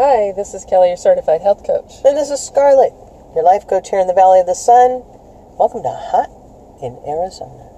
Hi, 0.00 0.32
this 0.32 0.54
is 0.54 0.64
Kelly, 0.64 0.88
your 0.88 0.96
certified 0.96 1.42
health 1.42 1.60
coach. 1.60 2.00
And 2.08 2.16
this 2.16 2.30
is 2.30 2.40
Scarlett, 2.40 2.96
your 3.36 3.44
life 3.44 3.68
coach 3.68 3.90
here 3.92 4.00
in 4.00 4.06
the 4.08 4.16
Valley 4.16 4.40
of 4.40 4.46
the 4.48 4.56
Sun. 4.56 5.04
Welcome 5.60 5.84
to 5.84 5.92
Hot 5.92 6.32
in 6.80 6.96
Arizona. 7.04 7.68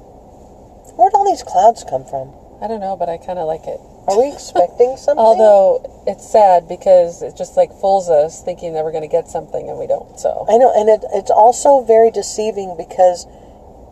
Where'd 0.94 1.18
all 1.18 1.26
these 1.26 1.42
clouds 1.42 1.82
come 1.82 2.06
from? 2.06 2.30
I 2.62 2.70
don't 2.70 2.78
know, 2.78 2.94
but 2.94 3.10
I 3.10 3.18
kind 3.18 3.42
of 3.42 3.50
like 3.50 3.66
it. 3.66 3.82
Are 4.06 4.14
we 4.14 4.30
expecting 4.30 4.94
something? 5.02 5.18
Although 5.18 5.82
it's 6.06 6.22
sad 6.22 6.70
because 6.70 7.26
it 7.26 7.34
just 7.34 7.58
like 7.58 7.74
fools 7.82 8.06
us 8.06 8.38
thinking 8.38 8.78
that 8.78 8.86
we're 8.86 8.94
going 8.94 9.02
to 9.02 9.10
get 9.10 9.26
something 9.26 9.66
and 9.66 9.74
we 9.74 9.90
don't. 9.90 10.14
So 10.14 10.46
I 10.46 10.62
know, 10.62 10.70
and 10.70 10.86
it, 10.86 11.02
it's 11.10 11.34
also 11.34 11.82
very 11.82 12.14
deceiving 12.14 12.78
because 12.78 13.26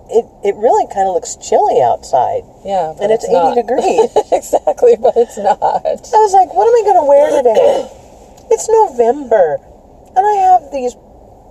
it, 0.06 0.22
it 0.46 0.54
really 0.54 0.86
kind 0.86 1.10
of 1.10 1.18
looks 1.18 1.34
chilly 1.34 1.82
outside. 1.82 2.46
yeah, 2.62 2.94
but 2.94 3.10
And 3.10 3.10
it's 3.10 3.26
80 3.26 3.34
not. 3.34 3.54
degrees. 3.58 4.06
exactly, 4.30 4.94
but 4.94 5.18
it's 5.18 5.34
not. 5.34 5.58
I 5.82 5.98
was 5.98 6.30
like, 6.30 6.54
what 6.54 6.70
am 6.70 6.78
I 6.78 6.82
going 6.86 7.02
to 7.02 7.08
wear 7.10 7.26
today? 7.42 7.90
It's 8.50 8.68
November, 8.68 9.59
and 10.17 10.27
I 10.27 10.35
have 10.50 10.72
these 10.72 10.96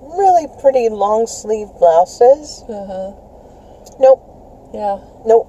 really 0.02 0.48
pretty 0.62 0.90
long 0.90 1.28
sleeve 1.28 1.70
blouses. 1.80 2.64
Uh 2.68 2.86
huh. 2.86 3.12
Nope, 4.00 4.22
Yeah, 4.74 5.00
nope, 5.26 5.48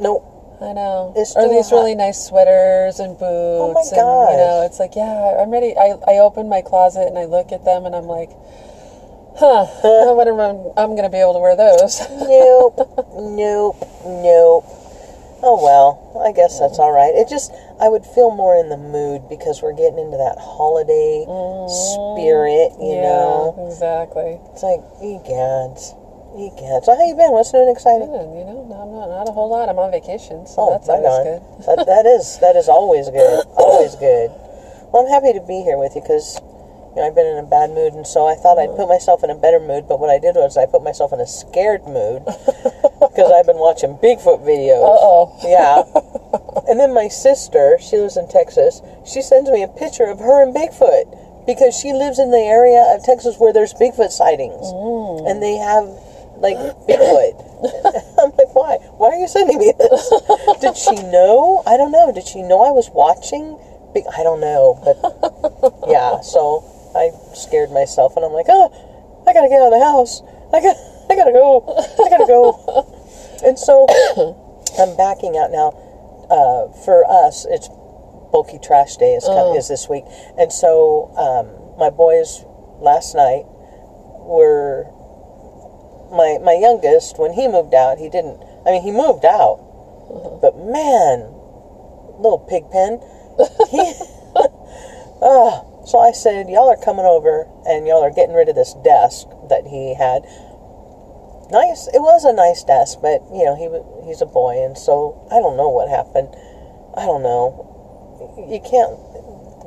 nope. 0.00 0.22
I 0.60 0.72
know. 0.72 1.12
It's 1.16 1.36
or 1.36 1.48
these 1.48 1.68
hot. 1.68 1.76
really 1.76 1.94
nice 1.94 2.24
sweaters 2.26 2.98
and 2.98 3.12
boots. 3.18 3.60
Oh 3.60 3.72
my 3.74 3.82
and, 3.82 3.90
You 3.90 4.36
know, 4.38 4.62
it's 4.64 4.78
like 4.80 4.96
yeah, 4.96 5.36
I'm 5.42 5.50
ready. 5.50 5.76
I 5.76 5.98
I 6.06 6.18
open 6.18 6.48
my 6.48 6.62
closet 6.62 7.06
and 7.08 7.18
I 7.18 7.26
look 7.26 7.52
at 7.52 7.64
them 7.64 7.84
and 7.84 7.94
I'm 7.94 8.06
like, 8.06 8.30
huh, 9.36 9.66
I 9.84 10.12
wonder 10.12 10.32
if 10.32 10.40
I'm, 10.40 10.72
I'm 10.78 10.90
going 10.96 11.04
to 11.04 11.12
be 11.12 11.18
able 11.18 11.34
to 11.34 11.40
wear 11.40 11.56
those. 11.56 12.00
nope, 12.10 12.78
nope, 13.12 13.76
nope. 14.06 14.64
Oh 15.42 15.60
well, 15.62 16.00
I 16.24 16.32
guess 16.32 16.58
that's 16.58 16.78
all 16.78 16.92
right. 16.92 17.14
It 17.14 17.28
just 17.28 17.52
I 17.80 17.88
would 17.88 18.04
feel 18.04 18.30
more 18.30 18.56
in 18.56 18.68
the 18.68 18.76
mood 18.76 19.28
because 19.28 19.60
we're 19.62 19.76
getting 19.76 19.98
into 19.98 20.16
that 20.16 20.38
holiday 20.40 21.24
spirit, 21.68 22.72
you 22.80 22.96
mm, 22.96 23.02
yeah, 23.02 23.02
know. 23.04 23.68
exactly. 23.68 24.38
It's 24.54 24.62
like, 24.62 24.80
egads, 25.02 25.92
egads. 26.38 26.84
So 26.88 26.96
how 26.96 27.04
you 27.04 27.14
been? 27.14 27.32
What's 27.32 27.52
new 27.52 27.60
and 27.60 27.70
exciting? 27.74 28.08
Good, 28.08 28.32
you 28.32 28.44
know, 28.48 28.64
not, 28.64 28.86
not, 28.88 29.06
not 29.10 29.28
a 29.28 29.32
whole 29.32 29.50
lot. 29.50 29.68
I'm 29.68 29.78
on 29.78 29.90
vacation, 29.90 30.46
so 30.46 30.62
Oh, 30.62 30.70
that's 30.72 30.88
right 30.88 31.04
always 31.04 31.20
on. 31.20 31.24
good. 31.24 31.42
that, 31.66 31.86
that 31.86 32.06
is 32.06 32.38
that 32.40 32.56
is 32.56 32.68
always 32.68 33.10
good, 33.10 33.44
always 33.56 33.94
good. 33.96 34.30
Well, 34.92 35.02
I'm 35.04 35.10
happy 35.10 35.32
to 35.36 35.44
be 35.44 35.60
here 35.66 35.76
with 35.76 35.96
you 35.96 36.00
because 36.00 36.38
you 36.96 37.02
know 37.02 37.08
I've 37.08 37.14
been 37.14 37.26
in 37.26 37.36
a 37.36 37.46
bad 37.46 37.70
mood, 37.70 37.92
and 37.92 38.06
so 38.06 38.26
I 38.26 38.34
thought 38.34 38.58
I'd 38.58 38.74
put 38.74 38.88
myself 38.88 39.22
in 39.22 39.28
a 39.28 39.36
better 39.36 39.60
mood. 39.60 39.84
But 39.86 40.00
what 40.00 40.08
I 40.08 40.18
did 40.18 40.34
was 40.34 40.56
I 40.56 40.64
put 40.64 40.82
myself 40.82 41.12
in 41.12 41.20
a 41.20 41.26
scared 41.26 41.84
mood 41.84 42.24
because 43.04 43.28
I've 43.30 43.44
been 43.44 43.60
watching 43.60 44.00
Bigfoot 44.00 44.40
videos. 44.40 44.80
Uh 44.80 44.96
oh. 45.04 45.36
Yeah. 45.44 45.84
And 46.68 46.80
then 46.80 46.92
my 46.92 47.06
sister, 47.06 47.78
she 47.80 47.96
lives 47.96 48.16
in 48.16 48.26
Texas, 48.26 48.82
she 49.06 49.22
sends 49.22 49.50
me 49.50 49.62
a 49.62 49.68
picture 49.68 50.04
of 50.04 50.18
her 50.18 50.42
and 50.42 50.52
Bigfoot 50.52 51.46
because 51.46 51.78
she 51.78 51.92
lives 51.92 52.18
in 52.18 52.32
the 52.32 52.42
area 52.42 52.82
of 52.92 53.04
Texas 53.04 53.36
where 53.38 53.52
there's 53.52 53.72
Bigfoot 53.72 54.10
sightings. 54.10 54.66
And 55.30 55.40
they 55.40 55.54
have, 55.54 55.86
like, 56.42 56.58
Bigfoot. 56.90 57.38
I'm 58.18 58.34
like, 58.34 58.52
why? 58.52 58.78
Why 58.98 59.10
are 59.10 59.20
you 59.20 59.28
sending 59.28 59.58
me 59.58 59.72
this? 59.78 60.12
Did 60.60 60.76
she 60.76 60.96
know? 61.06 61.62
I 61.66 61.76
don't 61.76 61.92
know. 61.92 62.10
Did 62.10 62.26
she 62.26 62.42
know 62.42 62.62
I 62.62 62.72
was 62.72 62.90
watching? 62.90 63.56
Big, 63.94 64.02
I 64.18 64.24
don't 64.24 64.40
know. 64.40 64.74
But, 64.82 65.88
yeah, 65.88 66.20
so 66.20 66.66
I 66.96 67.10
scared 67.34 67.70
myself 67.70 68.16
and 68.16 68.24
I'm 68.24 68.32
like, 68.32 68.46
oh, 68.48 68.72
I 69.28 69.32
gotta 69.32 69.48
get 69.48 69.60
out 69.60 69.72
of 69.72 69.78
the 69.78 69.84
house. 69.84 70.22
I 70.52 70.60
got, 70.60 70.76
I 71.10 71.14
gotta 71.16 71.32
go. 71.32 71.62
I 72.04 72.08
gotta 72.10 72.26
go. 72.26 72.92
And 73.44 73.58
so 73.58 73.84
I'm 74.80 74.96
backing 74.96 75.36
out 75.36 75.50
now. 75.52 75.68
Uh, 76.32 76.72
for 76.84 77.04
us, 77.04 77.44
it's 77.48 77.68
bulky 78.32 78.58
trash 78.58 78.96
day 78.96 79.12
is, 79.12 79.24
com- 79.24 79.54
is 79.54 79.68
this 79.68 79.88
week, 79.90 80.04
and 80.38 80.50
so 80.50 81.12
um, 81.20 81.78
my 81.78 81.90
boys 81.90 82.42
last 82.80 83.14
night 83.14 83.44
were 84.24 84.88
my 86.10 86.38
my 86.42 86.54
youngest 86.58 87.18
when 87.18 87.34
he 87.34 87.46
moved 87.46 87.74
out. 87.74 87.98
He 87.98 88.08
didn't. 88.08 88.40
I 88.66 88.70
mean, 88.72 88.82
he 88.82 88.90
moved 88.90 89.26
out, 89.26 89.60
but 90.40 90.56
man, 90.56 91.28
little 92.18 92.40
pig 92.48 92.70
pen. 92.72 93.00
He. 93.70 93.92
Ah, 95.22 95.62
so 95.86 95.98
I 95.98 96.10
said, 96.10 96.50
y'all 96.50 96.68
are 96.68 96.76
coming 96.82 97.06
over 97.06 97.46
and 97.64 97.86
y'all 97.86 98.02
are 98.02 98.10
getting 98.10 98.34
rid 98.34 98.48
of 98.48 98.56
this 98.56 98.74
desk 98.82 99.30
that 99.48 99.66
he 99.70 99.94
had 99.94 100.26
nice. 101.50 101.86
It 101.88 102.02
was 102.02 102.24
a 102.24 102.32
nice 102.32 102.64
desk, 102.64 102.98
but 103.00 103.22
you 103.30 103.44
know 103.44 103.54
he 103.54 103.70
he's 104.06 104.22
a 104.22 104.26
boy, 104.26 104.62
and 104.62 104.76
so 104.76 105.26
I 105.30 105.38
don't 105.38 105.56
know 105.56 105.68
what 105.68 105.88
happened. 105.88 106.34
I 106.96 107.06
don't 107.06 107.22
know. 107.22 107.62
You 108.36 108.60
can't 108.62 108.98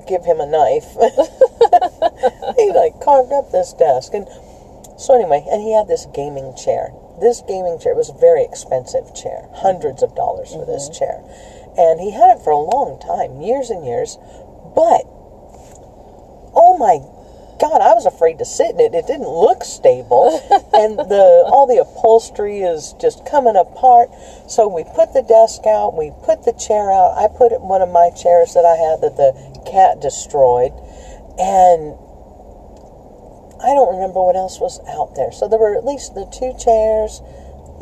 give 0.07 0.25
him 0.25 0.39
a 0.39 0.49
knife. 0.49 0.91
he 2.57 2.71
like 2.71 2.99
carved 2.99 3.31
up 3.31 3.51
this 3.51 3.73
desk, 3.73 4.13
and 4.13 4.27
so 4.99 5.15
anyway, 5.15 5.45
and 5.49 5.61
he 5.61 5.73
had 5.73 5.87
this 5.87 6.07
gaming 6.13 6.55
chair. 6.55 6.91
This 7.21 7.43
gaming 7.47 7.79
chair 7.79 7.95
was 7.95 8.09
a 8.09 8.17
very 8.19 8.43
expensive 8.43 9.11
chair, 9.15 9.47
hundreds 9.59 10.03
of 10.03 10.15
dollars 10.15 10.51
for 10.51 10.65
this 10.65 10.87
mm-hmm. 10.87 10.99
chair, 10.99 11.19
and 11.75 11.99
he 11.99 12.11
had 12.11 12.39
it 12.39 12.43
for 12.43 12.51
a 12.51 12.59
long 12.59 12.99
time, 12.99 13.41
years 13.41 13.69
and 13.69 13.85
years. 13.85 14.17
But 14.75 15.03
my 16.79 17.03
God, 17.59 17.83
I 17.83 17.91
was 17.91 18.07
afraid 18.07 18.39
to 18.39 18.45
sit 18.45 18.71
in 18.71 18.79
it. 18.79 18.95
It 18.95 19.05
didn't 19.05 19.27
look 19.27 19.67
stable, 19.67 20.39
and 20.73 20.95
the 20.95 21.43
all 21.51 21.67
the 21.67 21.83
upholstery 21.83 22.63
is 22.63 22.95
just 23.03 23.27
coming 23.27 23.59
apart. 23.59 24.07
So 24.47 24.71
we 24.71 24.87
put 24.95 25.11
the 25.11 25.21
desk 25.21 25.67
out, 25.67 25.91
we 25.91 26.15
put 26.23 26.47
the 26.47 26.55
chair 26.55 26.87
out. 26.87 27.19
I 27.19 27.27
put 27.27 27.51
it 27.51 27.59
in 27.59 27.67
one 27.67 27.83
of 27.83 27.91
my 27.91 28.15
chairs 28.15 28.55
that 28.55 28.63
I 28.63 28.79
had 28.79 29.03
that 29.03 29.19
the 29.19 29.35
cat 29.67 29.99
destroyed, 29.99 30.71
and 31.35 31.99
I 33.59 33.75
don't 33.75 33.91
remember 33.91 34.23
what 34.23 34.39
else 34.39 34.63
was 34.63 34.79
out 34.87 35.19
there. 35.19 35.35
So 35.35 35.51
there 35.51 35.59
were 35.59 35.75
at 35.75 35.83
least 35.83 36.15
the 36.15 36.31
two 36.31 36.55
chairs, 36.55 37.19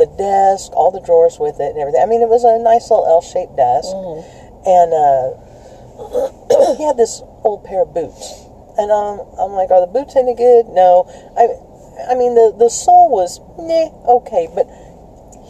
the 0.02 0.10
desk, 0.18 0.74
all 0.74 0.90
the 0.90 1.06
drawers 1.06 1.38
with 1.38 1.62
it, 1.62 1.78
and 1.78 1.78
everything. 1.78 2.02
I 2.02 2.10
mean, 2.10 2.26
it 2.26 2.30
was 2.34 2.42
a 2.42 2.58
nice 2.58 2.90
little 2.90 3.06
L-shaped 3.06 3.54
desk, 3.54 3.94
and 4.66 4.90
uh, 4.90 5.38
he 6.82 6.84
had 6.84 6.98
this 6.98 7.22
old 7.46 7.62
pair 7.62 7.86
of 7.86 7.94
boots. 7.94 8.47
And 8.78 8.92
um, 8.92 9.22
I'm 9.40 9.52
like, 9.54 9.72
are 9.72 9.82
the 9.82 9.92
boots 9.92 10.16
any 10.16 10.36
good? 10.36 10.68
No. 10.70 11.10
I, 11.36 11.50
I 12.06 12.16
mean, 12.16 12.36
the 12.36 12.54
the 12.58 12.70
sole 12.70 13.10
was 13.10 13.40
nah, 13.58 13.90
okay, 14.22 14.48
but 14.54 14.70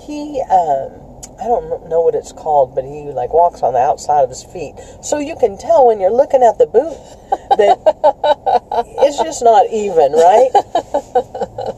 he, 0.07 0.39
um, 0.47 0.95
I 1.39 1.45
don't 1.45 1.89
know 1.89 2.01
what 2.01 2.15
it's 2.15 2.31
called, 2.31 2.73
but 2.73 2.85
he 2.85 3.11
like 3.11 3.33
walks 3.33 3.61
on 3.61 3.73
the 3.73 3.79
outside 3.83 4.23
of 4.23 4.29
his 4.29 4.43
feet, 4.43 4.75
so 5.03 5.19
you 5.19 5.35
can 5.35 5.57
tell 5.57 5.85
when 5.85 5.99
you're 5.99 6.15
looking 6.15 6.41
at 6.41 6.57
the 6.57 6.65
boot 6.65 6.95
that 7.59 7.75
it's 9.03 9.19
just 9.19 9.44
not 9.44 9.67
even, 9.69 10.13
right? 10.13 10.51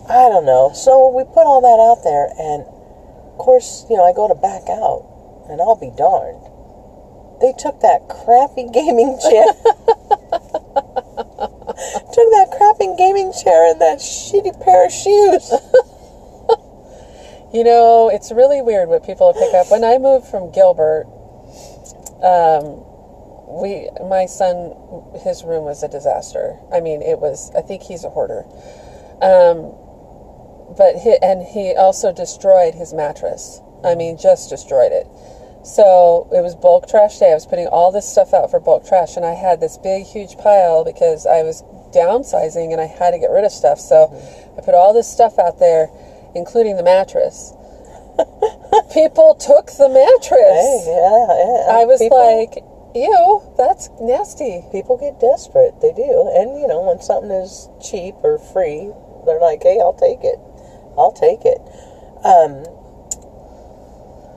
I 0.08 0.30
don't 0.30 0.46
know. 0.46 0.72
So 0.74 1.10
we 1.10 1.24
put 1.26 1.50
all 1.50 1.62
that 1.66 1.80
out 1.81 2.04
there, 2.06 2.30
and 2.38 2.62
of 2.62 3.38
course, 3.42 3.86
you 3.90 3.98
know, 3.98 4.06
I 4.06 4.14
go 4.14 4.28
to 4.28 4.36
back 4.36 4.70
out, 4.70 5.02
and 5.50 5.60
I'll 5.60 5.80
be 5.80 5.92
darned. 5.98 6.46
They 7.42 7.54
took 7.58 7.81
that 7.81 8.06
crappy 8.08 8.68
gaming 8.70 9.18
chair. 9.18 9.48
took 12.12 12.28
that 12.36 12.52
crappy 12.52 12.89
gaming 13.00 13.32
chair 13.32 13.72
and 13.72 13.80
that 13.80 14.00
shitty 14.00 14.60
pair 14.60 14.86
of 14.86 14.92
shoes. 14.92 15.54
You 17.52 17.64
know, 17.64 18.10
it's 18.14 18.32
really 18.32 18.62
weird 18.62 18.90
what 18.90 19.04
people 19.04 19.34
pick 19.34 19.56
up. 19.56 19.72
When 19.72 19.84
I 19.84 19.98
moved 19.98 20.28
from 20.28 20.52
Gilbert, 20.52 21.10
um, 22.22 22.86
we, 23.50 23.90
my 24.06 24.28
son, 24.28 24.78
his 25.24 25.44
room 25.44 25.66
was 25.66 25.82
a 25.82 25.88
disaster. 25.88 26.60
I 26.72 26.80
mean, 26.80 27.02
it 27.02 27.20
was. 27.20 27.52
I 27.56 27.62
think 27.62 27.82
he's 27.82 28.04
a 28.04 28.10
hoarder. 28.10 28.46
Um, 29.26 29.74
but 30.78 31.02
he, 31.02 31.18
and 31.24 31.42
he 31.42 31.74
also 31.74 32.14
destroyed 32.14 32.76
his 32.76 32.94
mattress. 32.94 33.62
I 33.84 33.96
mean, 33.96 34.20
just 34.20 34.52
destroyed 34.52 34.92
it. 34.92 35.08
So 35.69 36.28
it 36.34 36.41
was 36.41 36.56
bulk 36.56 36.90
trash 36.90 37.19
day. 37.19 37.30
I 37.31 37.35
was 37.35 37.46
putting 37.46 37.68
all 37.68 37.91
this 37.91 38.09
stuff 38.09 38.34
out 38.34 38.50
for 38.50 38.59
bulk 38.59 38.88
trash, 38.88 39.16
and 39.18 39.25
I 39.25 39.34
had 39.35 39.59
this 39.62 39.78
big, 39.78 40.06
huge 40.06 40.36
pile 40.38 40.83
because 40.83 41.27
I 41.27 41.44
was 41.44 41.62
downsizing 41.94 42.71
and 42.74 42.81
I 42.81 42.86
had 42.86 43.12
to 43.12 43.19
get 43.19 43.30
rid 43.30 43.45
of 43.45 43.51
stuff. 43.51 43.80
So 43.80 44.10
I 44.57 44.62
put 44.62 44.74
all 44.74 44.94
this 44.94 45.07
stuff 45.07 45.38
out 45.38 45.60
there, 45.60 45.89
including 46.33 46.75
the 46.77 46.83
mattress. 46.83 47.54
People 48.94 49.36
took 49.36 49.68
the 49.77 49.89
mattress. 49.89 50.66
Hey, 50.66 50.89
yeah, 50.89 51.25
yeah. 51.38 51.81
I 51.81 51.86
was 51.86 52.01
People- 52.01 52.18
like, 52.18 52.65
ew, 52.95 53.42
that's 53.56 53.89
nasty. 54.01 54.65
people 54.72 54.98
get 54.98 55.19
desperate. 55.22 55.80
They 55.81 55.94
do. 55.94 56.33
And, 56.33 56.60
you 56.60 56.68
know, 56.68 56.81
when 56.81 57.00
something 57.00 57.30
is 57.30 57.69
cheap 57.80 58.15
or 58.24 58.39
free, 58.39 58.89
they're 59.25 59.39
like, 59.39 59.62
hey, 59.62 59.77
I'll 59.80 59.94
take 59.94 60.24
it. 60.25 60.39
I'll 60.98 61.13
take 61.13 61.45
it. 61.45 61.62
Um, 62.25 62.65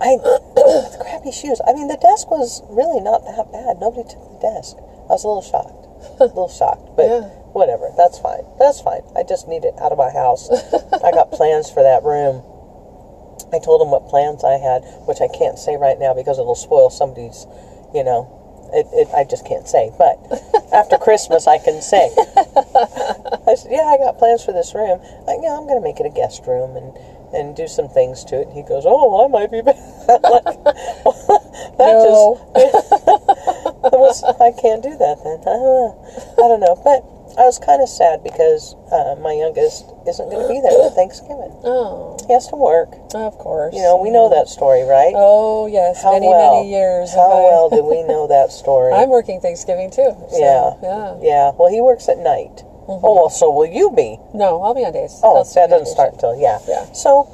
I, 0.02 0.16
the 0.58 0.98
crappy 1.00 1.30
shoes. 1.32 1.60
I 1.66 1.72
mean, 1.72 1.86
the 1.88 1.96
desk 1.96 2.30
was 2.30 2.62
really 2.68 3.00
not 3.00 3.22
that 3.24 3.52
bad. 3.54 3.78
Nobody 3.78 4.02
took 4.08 4.22
the 4.34 4.40
desk. 4.42 4.76
I 5.08 5.14
was 5.14 5.24
a 5.24 5.28
little 5.30 5.46
shocked. 5.46 5.86
a 6.20 6.26
little 6.26 6.48
shocked. 6.50 6.96
But 6.96 7.06
Yeah. 7.06 7.20
whatever. 7.54 7.90
That's 7.96 8.18
fine. 8.18 8.42
That's 8.58 8.80
fine. 8.82 9.02
I 9.14 9.22
just 9.22 9.46
need 9.46 9.64
it 9.64 9.74
out 9.78 9.92
of 9.92 9.98
my 9.98 10.10
house. 10.10 10.50
I 11.04 11.10
got 11.14 11.30
plans 11.30 11.70
for 11.70 11.82
that 11.82 12.02
room. 12.02 12.42
I 13.52 13.58
told 13.60 13.82
him 13.82 13.90
what 13.90 14.08
plans 14.08 14.42
I 14.44 14.58
had, 14.58 14.82
which 15.06 15.20
I 15.20 15.28
can't 15.28 15.58
say 15.58 15.76
right 15.76 15.98
now 15.98 16.14
because 16.14 16.38
it'll 16.38 16.54
spoil 16.56 16.88
somebody's, 16.90 17.46
you 17.94 18.02
know, 18.02 18.26
it, 18.72 18.86
it 18.92 19.08
I 19.14 19.24
just 19.24 19.44
can't 19.46 19.68
say. 19.68 19.92
But 19.98 20.18
After 20.72 20.96
Christmas, 20.96 21.46
I 21.46 21.58
can 21.58 21.82
say. 21.82 22.08
I 22.16 23.54
said, 23.54 23.70
"Yeah, 23.70 23.84
I 23.92 23.98
got 23.98 24.16
plans 24.18 24.42
for 24.42 24.52
this 24.52 24.74
room. 24.74 25.00
Like, 25.26 25.40
yeah, 25.42 25.52
I'm 25.52 25.68
going 25.68 25.76
to 25.76 25.84
make 25.84 26.00
it 26.00 26.06
a 26.06 26.10
guest 26.10 26.46
room 26.46 26.76
and 26.76 26.96
and 27.34 27.54
do 27.56 27.66
some 27.68 27.88
things 27.88 28.24
to 28.26 28.40
it." 28.40 28.48
And 28.48 28.56
he 28.56 28.62
goes, 28.62 28.84
"Oh, 28.86 29.24
I 29.24 29.28
might 29.28 29.50
be 29.50 29.60
bad." 29.66 29.76
like, 30.08 30.44
that 31.78 31.94
just 32.04 32.42
was, 33.92 34.22
I 34.40 34.52
can't 34.52 34.82
do 34.82 34.96
that 34.96 35.18
then. 35.24 35.40
I 35.40 35.44
don't 35.44 35.62
know. 35.62 36.34
I 36.38 36.48
don't 36.48 36.60
know. 36.60 36.76
But 36.82 37.04
I 37.38 37.44
was 37.46 37.58
kind 37.58 37.80
of 37.82 37.88
sad 37.88 38.22
because 38.22 38.74
uh, 38.92 39.16
my 39.20 39.32
youngest 39.32 39.86
isn't 40.06 40.28
going 40.28 40.42
to 40.42 40.48
be 40.52 40.60
there 40.60 40.72
for 40.72 40.90
Thanksgiving. 40.94 41.52
Oh, 41.64 42.18
He 42.26 42.32
has 42.34 42.46
to 42.48 42.56
work. 42.56 42.92
of 43.14 43.38
course. 43.38 43.74
You 43.74 43.80
know, 43.82 43.96
we 43.96 44.10
know 44.10 44.28
that 44.28 44.48
story, 44.48 44.82
right? 44.82 45.14
Oh 45.16 45.66
yes, 45.66 46.02
How 46.02 46.12
many 46.12 46.28
well? 46.28 46.60
many 46.60 46.70
years. 46.70 47.10
How 47.14 47.28
well 47.42 47.70
do 47.70 47.82
we 47.84 48.02
know 48.02 48.26
that 48.28 48.52
story? 48.52 48.92
I'm 48.92 49.08
working 49.08 49.40
Thanksgiving 49.40 49.90
too. 49.90 50.12
so, 50.28 50.36
Yeah. 50.36 50.76
Yeah. 50.82 51.16
yeah. 51.22 51.52
Well, 51.56 51.70
he 51.72 51.80
works 51.80 52.08
at 52.08 52.18
night. 52.18 52.64
Oh, 52.88 53.14
well, 53.14 53.30
so 53.30 53.50
will 53.50 53.66
you 53.70 53.90
be? 53.94 54.18
No, 54.34 54.60
I'll 54.62 54.74
be 54.74 54.84
on 54.84 54.92
days. 54.92 55.20
Oh, 55.22 55.36
I'll 55.38 55.44
that 55.44 55.70
doesn't 55.70 55.86
start 55.86 56.14
until 56.14 56.34
yeah. 56.38 56.58
Yeah. 56.66 56.90
So, 56.92 57.30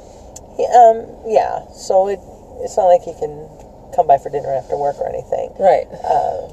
he, 0.55 0.65
um, 0.69 1.09
yeah. 1.25 1.65
So 1.73 2.07
it 2.07 2.19
it's 2.61 2.77
not 2.77 2.85
like 2.91 3.01
he 3.01 3.13
can 3.17 3.49
come 3.95 4.05
by 4.05 4.17
for 4.19 4.29
dinner 4.29 4.53
after 4.53 4.77
work 4.77 4.97
or 5.01 5.09
anything. 5.09 5.49
Right. 5.59 5.87
Uh, 6.05 6.47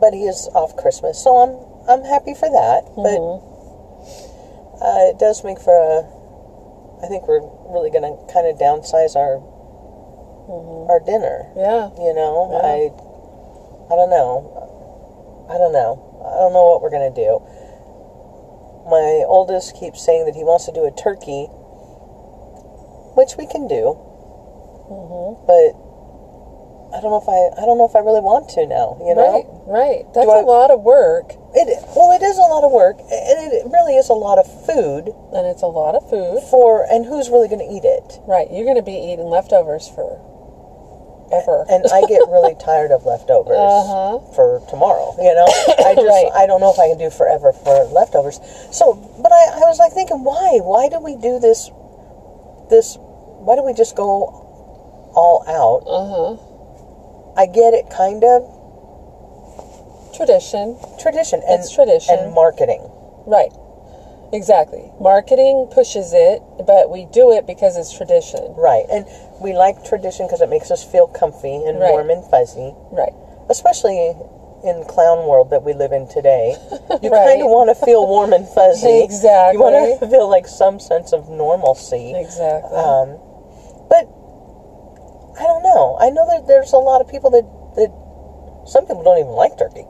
But 0.00 0.14
he 0.14 0.24
is 0.26 0.48
off 0.54 0.74
Christmas, 0.76 1.18
so 1.22 1.36
I'm 1.42 1.52
I'm 1.90 2.04
happy 2.04 2.34
for 2.34 2.48
that. 2.48 2.88
But 2.96 3.18
Mm-hmm. 3.20 4.82
uh, 4.82 5.10
it 5.12 5.18
does 5.18 5.44
make 5.44 5.60
for 5.60 5.74
a. 5.74 6.06
I 7.04 7.08
think 7.10 7.26
we're 7.26 7.42
really 7.74 7.90
going 7.90 8.06
to 8.06 8.14
kind 8.32 8.46
of 8.46 8.56
downsize 8.58 9.14
our 9.18 9.42
our 10.88 11.00
dinner. 11.04 11.46
Yeah. 11.56 11.90
You 11.98 12.14
know, 12.14 12.50
Yeah. 12.54 12.66
I 12.66 12.76
I 13.92 13.94
don't 13.98 14.10
know. 14.10 15.46
I 15.50 15.58
don't 15.58 15.72
know. 15.72 15.98
I 16.24 16.38
don't 16.38 16.52
know 16.54 16.64
what 16.70 16.80
we're 16.82 16.90
gonna 16.94 17.10
do. 17.14 17.42
My 18.88 19.24
oldest 19.26 19.76
keeps 19.78 20.04
saying 20.04 20.26
that 20.26 20.34
he 20.34 20.42
wants 20.44 20.66
to 20.66 20.72
do 20.72 20.84
a 20.84 20.90
turkey, 20.90 21.46
which 23.16 23.36
we 23.38 23.46
can 23.46 23.68
do, 23.68 23.98
Mm-hmm. 24.92 25.46
but 25.46 25.72
I 26.92 27.00
don't 27.00 27.08
know 27.14 27.22
if 27.22 27.28
I 27.30 27.62
I 27.62 27.64
don't 27.64 27.78
know 27.78 27.88
if 27.88 27.96
I 27.96 28.00
really 28.00 28.20
want 28.20 28.50
to 28.58 28.66
now. 28.66 28.98
You 29.00 29.14
know, 29.14 29.24
Right. 29.32 29.46
Right. 29.64 30.04
That's 30.12 30.28
I- 30.28 30.40
a 30.40 30.44
lot 30.44 30.70
of 30.70 30.82
work, 30.82 31.32
it 31.54 31.68
well 31.96 32.12
it 32.12 32.20
is 32.22 32.36
a 32.36 32.42
lot 32.44 32.64
of 32.64 32.72
work, 32.72 32.98
and 33.00 33.52
it 33.54 33.64
really 33.72 33.96
is 33.96 34.10
a 34.10 34.18
lot 34.18 34.36
of 34.38 34.44
food 34.66 35.08
and 35.32 35.46
it's 35.46 35.62
a 35.62 35.70
lot 35.70 35.94
of 35.94 36.04
food. 36.10 36.42
for 36.50 36.84
and 36.84 37.06
who's 37.06 37.30
really 37.30 37.48
going 37.48 37.64
to 37.64 37.70
eat 37.72 37.84
it? 37.84 38.20
Right. 38.28 38.50
You're 38.52 38.64
going 38.68 38.76
to 38.76 38.82
be 38.84 38.92
eating 38.98 39.24
leftovers 39.26 39.88
for 39.88 40.20
ever. 41.32 41.64
and 41.72 41.84
I 41.92 42.02
get 42.06 42.22
really 42.28 42.54
tired 42.60 42.92
of 42.92 43.04
leftovers 43.04 43.56
Uh-huh. 43.56 44.18
for 44.36 44.60
tomorrow. 44.68 45.16
You 45.18 45.34
know, 45.34 45.46
I 45.84 45.94
just 45.96 46.06
Right. 46.06 46.30
I 46.34 46.46
don't 46.46 46.60
know 46.60 46.70
if 46.72 46.78
I 46.78 46.88
can 46.88 46.98
do 46.98 47.10
forever 47.10 47.52
for 47.52 47.84
leftovers. 47.90 48.38
So, 48.70 48.94
but 49.22 49.32
I, 49.32 49.60
I 49.60 49.64
was 49.66 49.78
like 49.78 49.92
thinking, 49.92 50.22
why? 50.24 50.60
Why 50.62 50.88
do 50.88 51.00
we 51.00 51.16
do 51.16 51.38
this? 51.40 51.70
This? 52.70 52.96
Why 53.00 53.56
do 53.56 53.62
we 53.64 53.72
just 53.74 53.96
go 53.96 54.28
all 55.14 55.42
out? 55.48 55.82
uh 55.88 56.06
huh. 56.08 56.48
I 57.36 57.46
get 57.46 57.72
it, 57.74 57.88
kind 57.90 58.22
of 58.24 58.44
Tradition. 60.14 60.76
tradition 61.00 61.40
and 61.48 61.60
It's 61.60 61.72
tradition. 61.74 62.18
and 62.18 62.34
marketing. 62.34 62.84
Right. 63.26 63.50
Exactly. 64.32 64.90
Marketing 65.00 65.68
pushes 65.72 66.12
it, 66.12 66.42
but 66.66 66.90
we 66.90 67.06
do 67.06 67.32
it 67.32 67.46
because 67.46 67.76
it's 67.76 67.92
tradition. 67.96 68.54
Right, 68.56 68.84
and 68.90 69.06
we 69.42 69.52
like 69.52 69.84
tradition 69.84 70.26
because 70.26 70.40
it 70.40 70.48
makes 70.48 70.70
us 70.70 70.82
feel 70.84 71.06
comfy 71.06 71.64
and 71.64 71.80
Right. 71.80 71.90
warm 71.90 72.10
and 72.10 72.24
fuzzy, 72.24 72.74
Right. 72.90 73.12
especially 73.48 74.16
in 74.64 74.84
clown 74.84 75.26
world 75.26 75.50
that 75.50 75.62
we 75.64 75.72
live 75.72 75.92
in 75.92 76.06
today. 76.06 76.56
You 77.02 77.10
Right. 77.10 77.26
kind 77.26 77.42
of 77.42 77.48
want 77.50 77.68
to 77.68 77.74
feel 77.74 78.06
warm 78.06 78.32
and 78.32 78.46
fuzzy. 78.46 79.00
Exactly. 79.02 79.58
You 79.58 79.62
want 79.64 80.00
to 80.00 80.06
feel 80.08 80.28
like 80.28 80.46
some 80.46 80.78
sense 80.78 81.12
of 81.12 81.28
normalcy. 81.28 82.14
Exactly. 82.14 82.76
Um, 82.78 83.18
but 83.88 84.06
I 85.38 85.42
don't 85.44 85.62
know. 85.64 85.96
I 85.98 86.10
know 86.10 86.26
that 86.28 86.46
there's 86.46 86.72
a 86.72 86.78
lot 86.78 87.00
of 87.00 87.08
people 87.08 87.30
that 87.30 87.44
that 87.74 87.90
some 88.66 88.86
people 88.86 89.02
don't 89.02 89.18
even 89.18 89.32
like 89.32 89.56
turkey. 89.58 89.86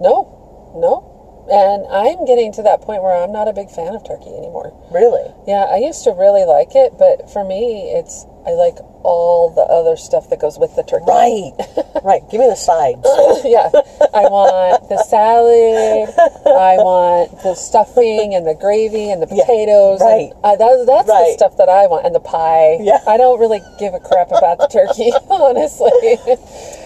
no. 0.00 0.72
No. 0.74 1.09
And 1.50 1.86
I'm 1.90 2.24
getting 2.26 2.52
to 2.54 2.62
that 2.62 2.80
point 2.82 3.02
where 3.02 3.12
I'm 3.16 3.32
not 3.32 3.48
a 3.48 3.52
big 3.52 3.70
fan 3.70 3.94
of 3.94 4.06
turkey 4.06 4.30
anymore. 4.30 4.70
Really? 4.92 5.26
Yeah, 5.46 5.66
I 5.66 5.78
used 5.82 6.04
to 6.04 6.12
really 6.12 6.44
like 6.46 6.74
it, 6.78 6.94
but 6.98 7.30
for 7.30 7.44
me, 7.44 7.90
it's 7.90 8.24
I 8.46 8.52
like 8.56 8.78
all 9.02 9.50
the 9.52 9.66
other 9.68 9.96
stuff 9.96 10.30
that 10.30 10.40
goes 10.40 10.58
with 10.58 10.74
the 10.76 10.82
turkey. 10.82 11.04
Right. 11.10 11.52
right. 12.04 12.22
Give 12.30 12.40
me 12.40 12.46
the 12.48 12.56
sides. 12.56 13.02
yeah, 13.44 13.68
I 14.14 14.30
want 14.30 14.88
the 14.88 15.02
salad. 15.04 16.08
I 16.46 16.78
want 16.80 17.34
the 17.42 17.54
stuffing 17.54 18.32
and 18.34 18.46
the 18.46 18.54
gravy 18.54 19.10
and 19.10 19.20
the 19.20 19.28
Yeah, 19.28 19.44
potatoes. 19.44 20.00
right. 20.00 20.30
And, 20.46 20.56
uh, 20.56 20.56
that, 20.56 20.86
that's 20.86 21.08
the 21.10 21.34
stuff 21.36 21.56
that 21.58 21.68
I 21.68 21.86
want, 21.90 22.06
and 22.06 22.14
the 22.14 22.22
pie. 22.24 22.78
Yeah. 22.80 23.02
I 23.06 23.16
don't 23.18 23.40
really 23.40 23.60
give 23.78 23.92
a 23.92 24.00
crap 24.00 24.30
about 24.32 24.56
the 24.62 24.68
turkey, 24.70 25.12
honestly. 25.28 25.92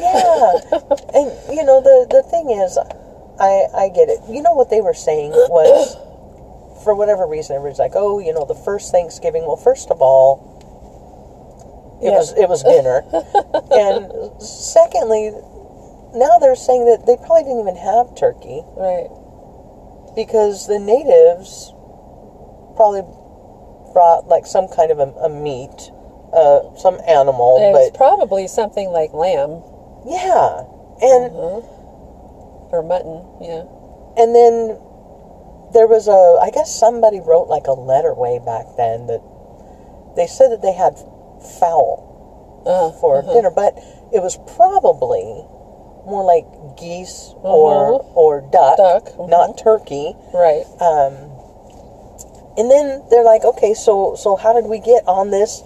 Yeah. 0.00 0.58
And 1.14 1.28
you 1.54 1.62
know 1.68 1.78
the 1.84 2.06
the 2.10 2.22
thing 2.32 2.50
is, 2.50 2.74
I 3.40 3.66
I 3.74 3.88
get 3.88 4.08
it. 4.08 4.20
You 4.28 4.42
know 4.42 4.52
what 4.52 4.70
they 4.70 4.80
were 4.80 4.94
saying 4.94 5.32
was, 5.32 5.96
for 6.84 6.94
whatever 6.94 7.26
reason, 7.26 7.56
everybody's 7.56 7.78
like, 7.78 7.92
oh, 7.94 8.18
you 8.20 8.32
know, 8.32 8.44
the 8.44 8.54
first 8.54 8.92
Thanksgiving. 8.92 9.44
Well, 9.46 9.56
first 9.56 9.90
of 9.90 10.00
all, 10.02 10.50
it 12.02 12.10
Yeah. 12.10 12.18
was 12.18 12.32
it 12.32 12.48
was 12.48 12.62
dinner, 12.62 13.02
and 13.72 14.10
secondly, 14.42 15.32
now 16.14 16.38
they're 16.38 16.56
saying 16.56 16.84
that 16.86 17.06
they 17.06 17.16
probably 17.16 17.42
didn't 17.44 17.60
even 17.60 17.76
have 17.76 18.14
turkey 18.14 18.62
right. 18.76 19.10
because 20.14 20.66
the 20.66 20.78
natives 20.78 21.72
probably 22.76 23.02
brought 23.92 24.26
like 24.28 24.46
some 24.46 24.68
kind 24.68 24.90
of 24.90 24.98
a, 24.98 25.10
a 25.26 25.28
meat, 25.28 25.90
uh, 26.32 26.74
some 26.76 26.98
animal, 27.06 27.58
It's 27.60 27.90
but 27.90 27.98
probably 27.98 28.46
something 28.46 28.90
like 28.90 29.12
lamb 29.12 29.62
yeah, 30.06 30.64
and. 31.02 31.64
Or 32.74 32.82
mutton. 32.82 33.22
Yeah. 33.40 33.64
And 34.16 34.34
then 34.34 34.78
there 35.72 35.86
was 35.86 36.06
a, 36.08 36.38
I 36.42 36.50
guess 36.50 36.70
somebody 36.74 37.20
wrote 37.20 37.48
like 37.48 37.66
a 37.66 37.72
letter 37.72 38.14
way 38.14 38.38
back 38.38 38.66
then 38.76 39.06
that 39.08 39.22
they 40.16 40.26
said 40.26 40.50
that 40.50 40.62
they 40.62 40.72
had 40.72 40.94
fowl 41.58 42.62
Uh, 42.66 42.90
for 43.00 43.20
dinner, 43.22 43.50
but 43.50 43.74
it 44.12 44.22
was 44.22 44.38
probably 44.56 45.44
more 46.06 46.24
like 46.24 46.46
geese 46.76 47.34
or 47.42 48.00
or 48.14 48.40
duck, 48.52 48.76
Duck, 48.76 49.04
mhm. 49.16 49.28
not 49.28 49.58
turkey. 49.58 50.14
right. 50.32 50.64
Um, 50.80 51.12
and 52.56 52.70
then 52.70 53.02
they're 53.10 53.24
like, 53.24 53.44
okay, 53.44 53.74
so 53.74 54.14
so 54.14 54.36
how 54.36 54.52
did 54.52 54.66
we 54.66 54.78
get 54.78 55.02
on 55.08 55.30
this 55.30 55.62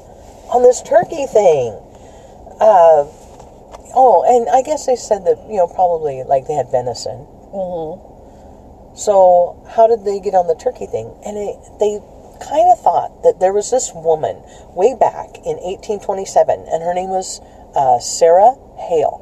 on 0.50 0.62
this 0.62 0.80
turkey 0.82 1.26
thing? 1.26 1.76
Uh, 2.58 3.04
oh, 3.98 4.22
and 4.22 4.48
I 4.48 4.62
guess 4.62 4.86
they 4.86 4.94
said 4.94 5.26
that 5.26 5.42
you 5.50 5.58
know 5.58 5.66
probably 5.66 6.22
like 6.22 6.46
they 6.46 6.54
had 6.54 6.70
venison. 6.70 7.26
Mm-hmm. 7.50 8.94
So 8.94 9.62
how 9.74 9.86
did 9.86 10.04
they 10.04 10.20
get 10.20 10.34
on 10.34 10.46
the 10.46 10.54
turkey 10.54 10.86
thing? 10.86 11.10
And 11.26 11.36
it, 11.36 11.58
they 11.82 11.98
kind 12.38 12.70
of 12.70 12.78
thought 12.78 13.22
that 13.26 13.42
there 13.42 13.52
was 13.52 13.70
this 13.70 13.90
woman 13.92 14.38
way 14.74 14.94
back 14.94 15.42
in 15.42 15.58
1827, 15.58 16.66
and 16.70 16.82
her 16.82 16.94
name 16.94 17.10
was 17.10 17.42
uh, 17.74 17.98
Sarah 17.98 18.54
Hale, 18.78 19.18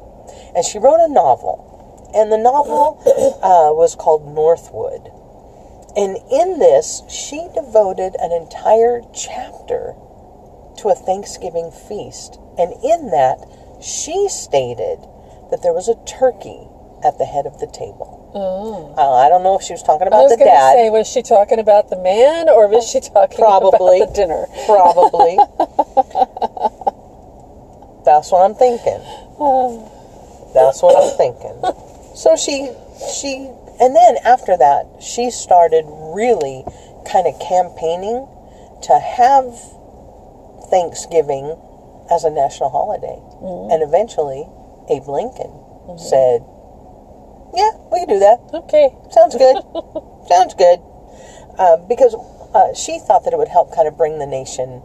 and 0.55 0.63
she 0.63 0.77
wrote 0.77 1.01
a 1.01 1.09
novel, 1.09 1.65
and 2.13 2.31
the 2.31 2.37
novel 2.37 3.01
uh, 3.41 3.73
was 3.73 3.95
called 3.95 4.29
Northwood. 4.29 5.09
And 5.97 6.17
in 6.29 6.59
this, 6.59 7.01
she 7.09 7.49
devoted 7.57 8.13
an 8.21 8.31
entire 8.31 9.01
chapter 9.17 9.97
to 10.77 10.89
a 10.89 10.95
Thanksgiving 10.95 11.71
feast. 11.71 12.37
And 12.57 12.73
in 12.85 13.09
that, 13.09 13.41
she 13.81 14.27
stated 14.29 14.99
that 15.51 15.61
there 15.63 15.73
was 15.73 15.87
a 15.87 15.95
turkey 16.05 16.67
at 17.05 17.17
the 17.17 17.25
head 17.25 17.45
of 17.45 17.59
the 17.59 17.67
table. 17.67 18.31
Oh. 18.33 18.93
Uh, 18.97 19.13
I 19.15 19.29
don't 19.29 19.43
know 19.43 19.55
if 19.57 19.63
she 19.63 19.73
was 19.73 19.83
talking 19.83 20.05
I 20.05 20.09
about 20.09 20.23
was 20.23 20.37
the 20.37 20.43
dad. 20.43 20.73
say, 20.73 20.89
was 20.89 21.07
she 21.07 21.21
talking 21.21 21.59
about 21.59 21.89
the 21.89 21.97
man 21.97 22.49
or 22.49 22.67
was 22.67 22.89
she 22.89 22.99
talking 22.99 23.37
Probably. 23.37 24.01
about 24.01 24.09
the 24.09 24.13
dinner? 24.13 24.45
Probably. 24.65 25.37
That's 28.05 28.31
what 28.31 28.43
I'm 28.45 28.55
thinking. 28.55 28.99
That's 30.53 30.81
what 30.81 30.95
I'm 30.95 31.11
thinking. 31.17 31.55
So 32.15 32.35
she, 32.35 32.71
she, 33.19 33.49
and 33.79 33.95
then 33.95 34.17
after 34.25 34.57
that, 34.57 34.87
she 35.01 35.29
started 35.29 35.85
really 35.87 36.63
kind 37.05 37.27
of 37.27 37.37
campaigning 37.39 38.27
to 38.83 38.99
have 38.99 39.45
Thanksgiving 40.69 41.55
as 42.11 42.23
a 42.23 42.29
national 42.29 42.69
holiday. 42.69 43.19
And 43.73 43.83
eventually, 43.83 44.47
Abe 44.89 45.07
Lincoln 45.07 45.51
said, 45.97 46.43
Yeah, 47.55 47.71
we 47.91 47.99
can 47.99 48.09
do 48.09 48.19
that. 48.19 48.39
Okay. 48.53 48.95
Sounds 49.11 49.35
good. 49.35 49.57
Sounds 50.27 50.53
good. 50.53 50.79
Uh, 51.57 51.77
because 51.87 52.15
uh, 52.53 52.73
she 52.73 52.99
thought 52.99 53.23
that 53.25 53.33
it 53.33 53.37
would 53.37 53.47
help 53.47 53.73
kind 53.73 53.87
of 53.87 53.97
bring 53.97 54.19
the 54.19 54.27
nation 54.27 54.81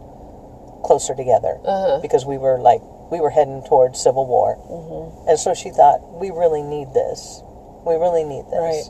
closer 0.83 1.15
together. 1.15 1.59
Uh-huh. 1.63 1.99
Because 2.01 2.25
we 2.25 2.37
were 2.37 2.59
like, 2.59 2.81
we 3.11 3.19
were 3.19 3.29
heading 3.29 3.63
towards 3.63 4.01
civil 4.01 4.25
war. 4.25 4.57
Mm-hmm. 4.57 5.29
And 5.29 5.39
so 5.39 5.53
she 5.53 5.69
thought, 5.69 6.01
we 6.19 6.31
really 6.31 6.61
need 6.61 6.93
this. 6.93 7.41
We 7.85 7.95
really 7.95 8.23
need 8.23 8.45
this. 8.49 8.89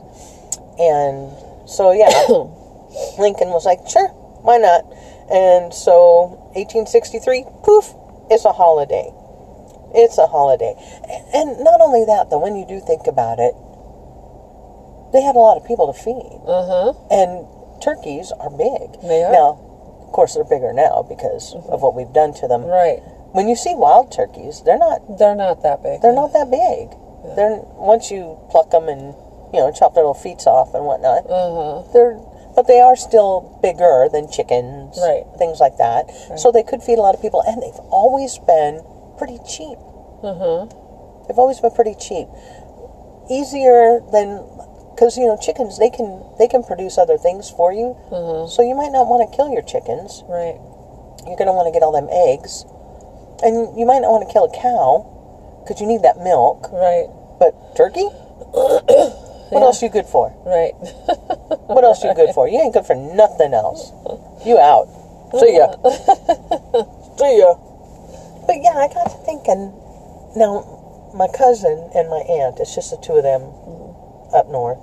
And 0.78 1.68
so, 1.68 1.92
yeah, 1.92 2.08
Lincoln 3.18 3.50
was 3.50 3.64
like, 3.64 3.86
sure, 3.88 4.08
why 4.42 4.58
not? 4.58 4.84
And 5.30 5.72
so, 5.72 6.36
1863, 6.54 7.44
poof, 7.62 7.94
it's 8.30 8.44
a 8.44 8.52
holiday. 8.52 9.10
It's 9.94 10.18
a 10.18 10.26
holiday. 10.26 10.74
And 11.34 11.62
not 11.62 11.80
only 11.80 12.04
that, 12.04 12.30
though, 12.30 12.38
when 12.42 12.56
you 12.56 12.66
do 12.66 12.80
think 12.80 13.06
about 13.06 13.38
it, 13.38 13.54
they 15.12 15.22
had 15.22 15.36
a 15.36 15.42
lot 15.42 15.56
of 15.56 15.64
people 15.64 15.86
to 15.92 15.96
feed. 15.96 16.40
Huh. 16.46 16.92
And 17.10 17.46
turkeys 17.80 18.32
are 18.40 18.50
big. 18.50 18.98
They 19.06 19.22
are. 19.22 19.30
Now, 19.30 19.54
of 20.02 20.10
course, 20.12 20.34
they're 20.34 20.44
bigger 20.44 20.72
now 20.72 21.06
because 21.08 21.54
of 21.70 21.82
what 21.82 21.94
we've 21.94 22.12
done 22.12 22.34
to 22.42 22.48
them. 22.48 22.64
Right. 22.66 22.98
When 23.34 23.48
you 23.48 23.54
see 23.56 23.74
wild 23.74 24.10
turkeys, 24.10 24.62
they're 24.66 24.78
not 24.78 25.18
They're 25.18 25.34
not 25.34 25.62
that 25.62 25.82
big. 25.82 26.02
they're 26.02 26.14
not 26.14 26.32
that 26.32 26.50
big. 26.50 26.90
They're 27.36 27.58
once 27.78 28.10
you 28.10 28.38
pluck 28.50 28.70
them 28.70 28.88
and 28.88 29.14
you 29.54 29.58
know 29.62 29.72
chop 29.72 29.94
their 29.94 30.02
little 30.04 30.14
feet 30.14 30.46
off 30.46 30.74
and 30.74 30.84
whatnot. 30.86 31.26
Uh 31.30 31.50
huh. 31.50 31.92
They're 31.92 32.18
but 32.54 32.66
they 32.66 32.80
are 32.80 32.96
still 32.96 33.58
bigger 33.62 34.08
than 34.10 34.30
chickens, 34.30 34.98
Right. 35.00 35.24
Things 35.38 35.60
like 35.60 35.76
that. 35.78 36.06
So 36.38 36.52
they 36.52 36.62
could 36.62 36.82
feed 36.82 36.98
a 36.98 37.02
lot 37.02 37.14
of 37.14 37.20
people, 37.22 37.42
and 37.46 37.62
they've 37.62 37.82
always 37.90 38.38
been 38.38 38.82
pretty 39.18 39.38
cheap. 39.46 39.78
Huh. 40.22 40.66
They've 41.26 41.38
always 41.38 41.60
been 41.60 41.72
pretty 41.72 41.94
cheap, 41.94 42.28
easier 43.30 44.00
than 44.12 44.44
because 44.94 45.16
you 45.18 45.26
know 45.26 45.36
chickens 45.36 45.78
they 45.78 45.90
can 45.90 46.22
they 46.38 46.46
can 46.46 46.62
produce 46.62 46.96
other 46.98 47.18
things 47.18 47.50
for 47.50 47.72
you. 47.72 47.96
Huh. 48.10 48.46
So 48.46 48.62
you 48.62 48.74
might 48.74 48.92
not 48.92 49.06
want 49.08 49.28
to 49.28 49.36
kill 49.36 49.50
your 49.50 49.62
chickens. 49.62 50.22
Right. 50.28 50.56
You're 51.26 51.40
going 51.40 51.48
to 51.48 51.56
want 51.56 51.66
to 51.68 51.72
get 51.72 51.82
all 51.82 51.92
them 51.92 52.08
eggs, 52.12 52.64
and 53.42 53.78
you 53.78 53.86
might 53.86 54.00
not 54.04 54.12
want 54.12 54.28
to 54.28 54.32
kill 54.32 54.44
a 54.44 54.52
cow 54.52 55.08
because 55.64 55.80
you 55.80 55.86
need 55.86 56.02
that 56.02 56.20
milk. 56.20 56.68
Right. 56.68 57.08
But 57.40 57.56
turkey, 57.74 58.04
what 59.54 59.62
else 59.62 59.82
you 59.82 59.88
good 59.88 60.06
for? 60.06 60.34
Right. 60.44 60.74
What 61.74 61.82
else 61.82 62.04
you 62.04 62.14
good 62.14 62.34
for? 62.34 62.46
You 62.46 62.60
ain't 62.60 62.74
good 62.74 62.86
for 62.86 62.94
nothing 62.94 63.54
else. 63.54 63.90
You 64.44 64.58
out. 64.58 64.86
See 65.32 65.56
ya. 65.56 65.74
See 67.18 67.38
ya. 67.40 67.54
But 68.46 68.62
yeah, 68.62 68.76
I 68.78 68.86
got 68.92 69.10
to 69.10 69.18
thinking. 69.24 69.72
Now, 70.36 71.10
my 71.14 71.26
cousin 71.28 71.90
and 71.94 72.10
my 72.10 72.22
aunt, 72.28 72.60
it's 72.60 72.74
just 72.74 72.90
the 72.90 72.98
two 72.98 73.14
of 73.14 73.24
them 73.24 73.42
up 74.34 74.46
north. 74.50 74.78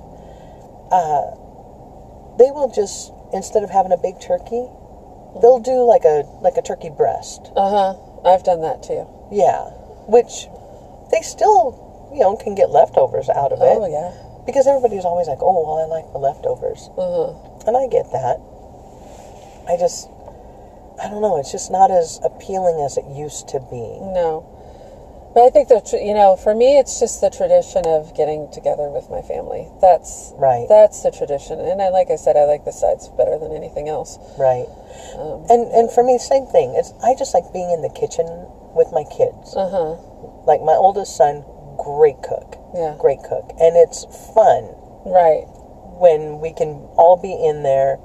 Uh, 0.91 1.31
they 2.37 2.51
will 2.51 2.71
just 2.73 3.13
instead 3.31 3.63
of 3.63 3.69
having 3.69 3.91
a 3.91 3.97
big 3.97 4.19
turkey, 4.19 4.67
they'll 5.41 5.61
do 5.63 5.83
like 5.83 6.03
a 6.03 6.25
like 6.41 6.57
a 6.57 6.61
turkey 6.61 6.89
breast. 6.89 7.51
Uh 7.55 7.69
huh. 7.69 8.27
I've 8.27 8.43
done 8.43 8.61
that 8.61 8.83
too. 8.83 9.07
Yeah, 9.31 9.69
which 10.07 10.47
they 11.11 11.21
still 11.21 12.09
you 12.13 12.19
know 12.19 12.35
can 12.35 12.55
get 12.55 12.69
leftovers 12.69 13.29
out 13.29 13.51
of 13.51 13.59
it 13.61 13.67
Oh 13.79 13.85
yeah. 13.87 14.11
Because 14.45 14.67
everybody's 14.67 15.05
always 15.05 15.27
like, 15.27 15.39
oh 15.41 15.63
well, 15.65 15.77
I 15.83 15.85
like 15.85 16.11
the 16.11 16.19
leftovers. 16.19 16.89
Uh 16.97 17.33
huh. 17.33 17.67
And 17.67 17.77
I 17.77 17.87
get 17.87 18.11
that. 18.11 18.37
I 19.69 19.77
just, 19.77 20.09
I 21.01 21.07
don't 21.09 21.21
know. 21.21 21.37
It's 21.37 21.51
just 21.51 21.71
not 21.71 21.91
as 21.91 22.19
appealing 22.23 22.81
as 22.83 22.97
it 22.97 23.05
used 23.05 23.47
to 23.49 23.59
be. 23.69 23.81
No. 24.01 24.47
But 25.33 25.45
I 25.45 25.49
think 25.49 25.69
that 25.69 25.85
tr- 25.85 25.95
you 26.03 26.13
know, 26.13 26.35
for 26.35 26.53
me, 26.53 26.77
it's 26.77 26.99
just 26.99 27.21
the 27.21 27.29
tradition 27.29 27.85
of 27.87 28.11
getting 28.17 28.51
together 28.51 28.89
with 28.91 29.07
my 29.09 29.21
family. 29.21 29.63
That's 29.79 30.33
Right. 30.35 30.67
That's 30.67 31.03
the 31.03 31.11
tradition, 31.11 31.55
and 31.61 31.81
I 31.81 31.87
like 31.87 32.11
I 32.11 32.17
said, 32.17 32.35
I 32.35 32.43
like 32.43 32.65
the 32.65 32.73
sides 32.75 33.07
better 33.15 33.39
than 33.39 33.53
anything 33.55 33.87
else. 33.87 34.19
Right. 34.37 34.67
Um, 35.15 35.45
And 35.47 35.71
and 35.71 35.87
for 35.89 36.03
me, 36.03 36.17
same 36.17 36.47
thing. 36.47 36.75
It's 36.75 36.91
I 37.01 37.15
just 37.15 37.33
like 37.33 37.47
being 37.53 37.71
in 37.71 37.81
the 37.81 37.89
kitchen 37.95 38.27
with 38.75 38.91
my 38.91 39.05
kids. 39.07 39.55
uh 39.55 39.69
huh. 39.71 39.95
Like 40.43 40.59
my 40.67 40.75
oldest 40.75 41.15
son, 41.15 41.45
great 41.81 42.21
cook, 42.21 42.57
Yeah. 42.75 42.93
great 42.99 43.23
cook, 43.23 43.51
and 43.59 43.75
it's 43.75 44.05
fun 44.35 44.69
Right. 45.05 45.45
when 45.97 46.39
we 46.39 46.53
can 46.53 46.87
all 46.97 47.17
be 47.17 47.33
in 47.33 47.63
there, 47.63 47.97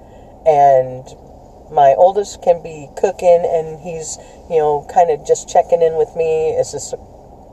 and 0.47 1.05
my 1.71 1.95
oldest 1.95 2.41
can 2.43 2.61
be 2.63 2.89
cooking, 2.97 3.45
and 3.45 3.81
he's 3.81 4.19
you 4.49 4.59
know 4.59 4.87
kind 4.89 5.11
of 5.11 5.25
just 5.25 5.49
checking 5.49 5.83
in 5.83 5.97
with 5.97 6.15
me. 6.17 6.51
Is 6.51 6.73
this 6.73 6.95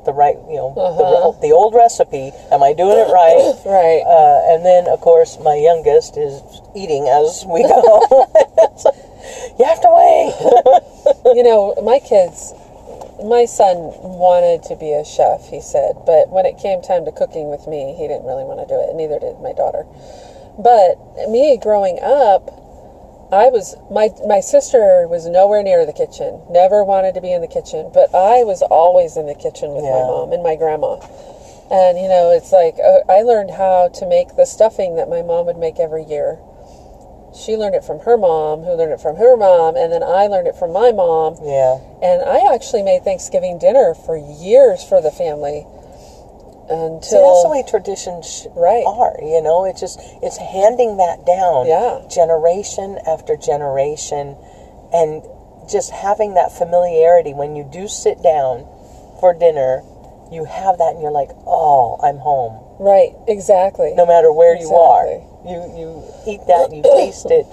the 0.06 0.14
right 0.14 0.38
you 0.50 0.58
know 0.58 0.74
Uh-huh. 0.78 1.32
the, 1.40 1.48
the 1.48 1.52
old 1.54 1.74
recipe? 1.74 2.32
Am 2.52 2.62
I 2.64 2.74
doing 2.74 2.98
it 2.98 3.10
right? 3.12 3.56
Right. 3.66 4.04
Uh, 4.06 4.52
and 4.54 4.66
then, 4.66 4.88
of 4.88 5.00
course, 5.02 5.40
my 5.40 5.56
youngest 5.56 6.18
is 6.18 6.42
eating 6.76 7.08
as 7.08 7.46
we 7.46 7.64
go. 7.64 8.28
You 9.58 9.64
have 9.66 9.80
to 9.82 9.90
wait. 9.90 11.36
you 11.38 11.44
know, 11.44 11.74
my 11.84 12.00
kids, 12.00 12.54
my 13.24 13.46
son 13.46 13.78
wanted 14.04 14.64
to 14.64 14.76
be 14.76 14.92
a 14.92 15.06
chef, 15.06 15.48
he 15.48 15.62
said, 15.62 15.96
but 16.06 16.30
when 16.30 16.46
it 16.46 16.58
came 16.58 16.82
time 16.82 17.06
to 17.06 17.12
cooking 17.12 17.50
with 17.50 17.68
me, 17.68 17.96
he 17.98 18.08
didn't 18.08 18.26
really 18.26 18.44
want 18.44 18.60
to 18.60 18.68
do 18.68 18.76
it, 18.80 18.90
and 18.90 18.98
neither 18.98 19.20
did 19.20 19.40
my 19.40 19.54
daughter. 19.54 19.88
But 20.60 21.00
me 21.30 21.58
growing 21.58 22.00
up, 22.04 22.52
I 23.32 23.50
was 23.50 23.76
my 23.90 24.14
my 24.28 24.42
sister 24.42 25.08
was 25.08 25.26
nowhere 25.26 25.64
near 25.64 25.86
the 25.88 25.94
kitchen. 25.94 26.42
Never 26.52 26.84
wanted 26.84 27.16
to 27.16 27.22
be 27.22 27.32
in 27.32 27.42
the 27.42 27.48
kitchen, 27.48 27.90
but 27.92 28.14
I 28.14 28.44
was 28.44 28.62
always 28.62 29.18
in 29.18 29.26
the 29.26 29.34
kitchen 29.34 29.74
with 29.74 29.84
my 29.86 30.06
mom 30.06 30.34
and 30.34 30.44
my 30.44 30.56
grandma. 30.56 31.02
And 31.72 31.98
you 31.98 32.08
know, 32.08 32.30
it's 32.30 32.52
like 32.52 32.78
uh, 32.78 33.02
I 33.10 33.24
learned 33.24 33.50
how 33.50 33.90
to 33.90 34.06
make 34.06 34.36
the 34.36 34.46
stuffing 34.46 34.96
that 34.98 35.10
my 35.10 35.24
mom 35.24 35.48
would 35.48 35.58
make 35.58 35.80
every 35.80 36.04
year. 36.06 36.38
She 37.36 37.56
learned 37.58 37.76
it 37.76 37.84
from 37.84 38.00
her 38.00 38.18
mom, 38.18 38.64
who 38.64 38.74
learned 38.74 38.94
it 38.94 39.02
from 39.02 39.16
her 39.18 39.36
mom, 39.36 39.76
and 39.76 39.92
then 39.92 40.04
I 40.04 40.28
learned 40.28 40.48
it 40.48 40.56
from 40.56 40.72
my 40.72 40.92
mom. 40.92 41.38
yeah, 41.44 41.78
And 42.02 42.22
I 42.22 42.54
actually 42.54 42.84
made 42.84 43.04
Thanksgiving 43.04 43.58
dinner 43.58 43.94
for 43.94 44.16
years 44.16 44.84
for 44.84 45.02
the 45.02 45.12
family 45.12 45.66
until 46.70 47.02
see, 47.02 47.18
that's 47.18 47.44
the 47.44 47.50
way 47.50 47.64
traditions 47.68 48.48
Right. 48.56 48.86
are. 48.86 49.16
You 49.22 49.42
know, 49.42 49.66
it's 49.66 49.80
just 49.82 50.00
it's 50.22 50.38
handing 50.38 50.98
that 50.98 51.26
down, 51.26 51.68
Yeah. 51.68 52.00
generation 52.08 53.00
after 53.06 53.36
generation, 53.36 54.38
and 54.94 55.24
just 55.68 55.92
having 55.92 56.36
that 56.36 56.52
familiarity 56.52 57.34
when 57.34 57.56
you 57.56 57.64
do 57.64 57.88
sit 57.88 58.22
down 58.22 58.66
for 59.20 59.34
dinner. 59.34 59.84
You 60.32 60.46
have 60.46 60.78
that, 60.80 60.94
and 60.94 61.02
you're 61.02 61.12
like, 61.12 61.32
"Oh, 61.46 61.98
I'm 62.02 62.18
home." 62.20 62.60
right, 62.80 63.14
exactly. 63.28 63.94
no 63.96 64.06
matter 64.06 64.32
where 64.32 64.56
you 64.56 64.74
are. 64.76 65.22
You 65.46 65.60
you 65.76 65.88
eat 66.28 66.42
that, 66.48 66.72
you 66.72 66.82
taste 66.84 67.28
it, 67.30 67.46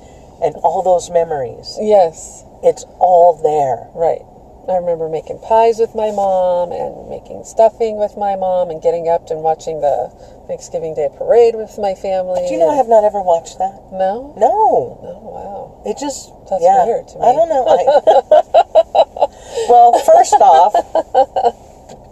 and 0.42 0.54
all 0.62 0.82
those 0.82 1.10
memories. 1.10 1.76
Yes, 1.80 2.44
It's 2.62 2.84
all 2.98 3.34
there. 3.42 3.88
right. 3.94 4.22
I 4.68 4.76
remember 4.76 5.08
making 5.08 5.40
pies 5.40 5.78
with 5.80 5.94
my 5.96 6.12
mom 6.12 6.70
and 6.70 7.08
making 7.10 7.42
stuffing 7.44 7.96
with 7.96 8.16
my 8.16 8.36
mom 8.36 8.70
and 8.70 8.80
getting 8.80 9.08
up 9.08 9.28
and 9.30 9.42
watching 9.42 9.80
the 9.80 10.12
Thanksgiving 10.46 10.94
Day 10.94 11.08
parade 11.16 11.56
with 11.56 11.76
my 11.78 11.94
family. 11.94 12.46
Do 12.46 12.54
you 12.54 12.60
know 12.60 12.68
I 12.68 12.76
have 12.76 12.86
not 12.86 13.02
ever 13.02 13.20
watched 13.20 13.58
that? 13.58 13.80
No. 13.90 14.32
No. 14.36 15.00
Oh 15.02 15.26
wow. 15.26 15.82
It 15.84 15.98
just 15.98 16.30
That's 16.48 16.62
yeah. 16.62 16.84
weird 16.86 17.08
to 17.08 17.18
me. 17.18 17.24
I 17.26 17.32
don't 17.32 17.48
know. 17.48 17.66
I, 17.66 17.82
well, 19.68 19.98
first 20.06 20.34
off, 20.38 20.74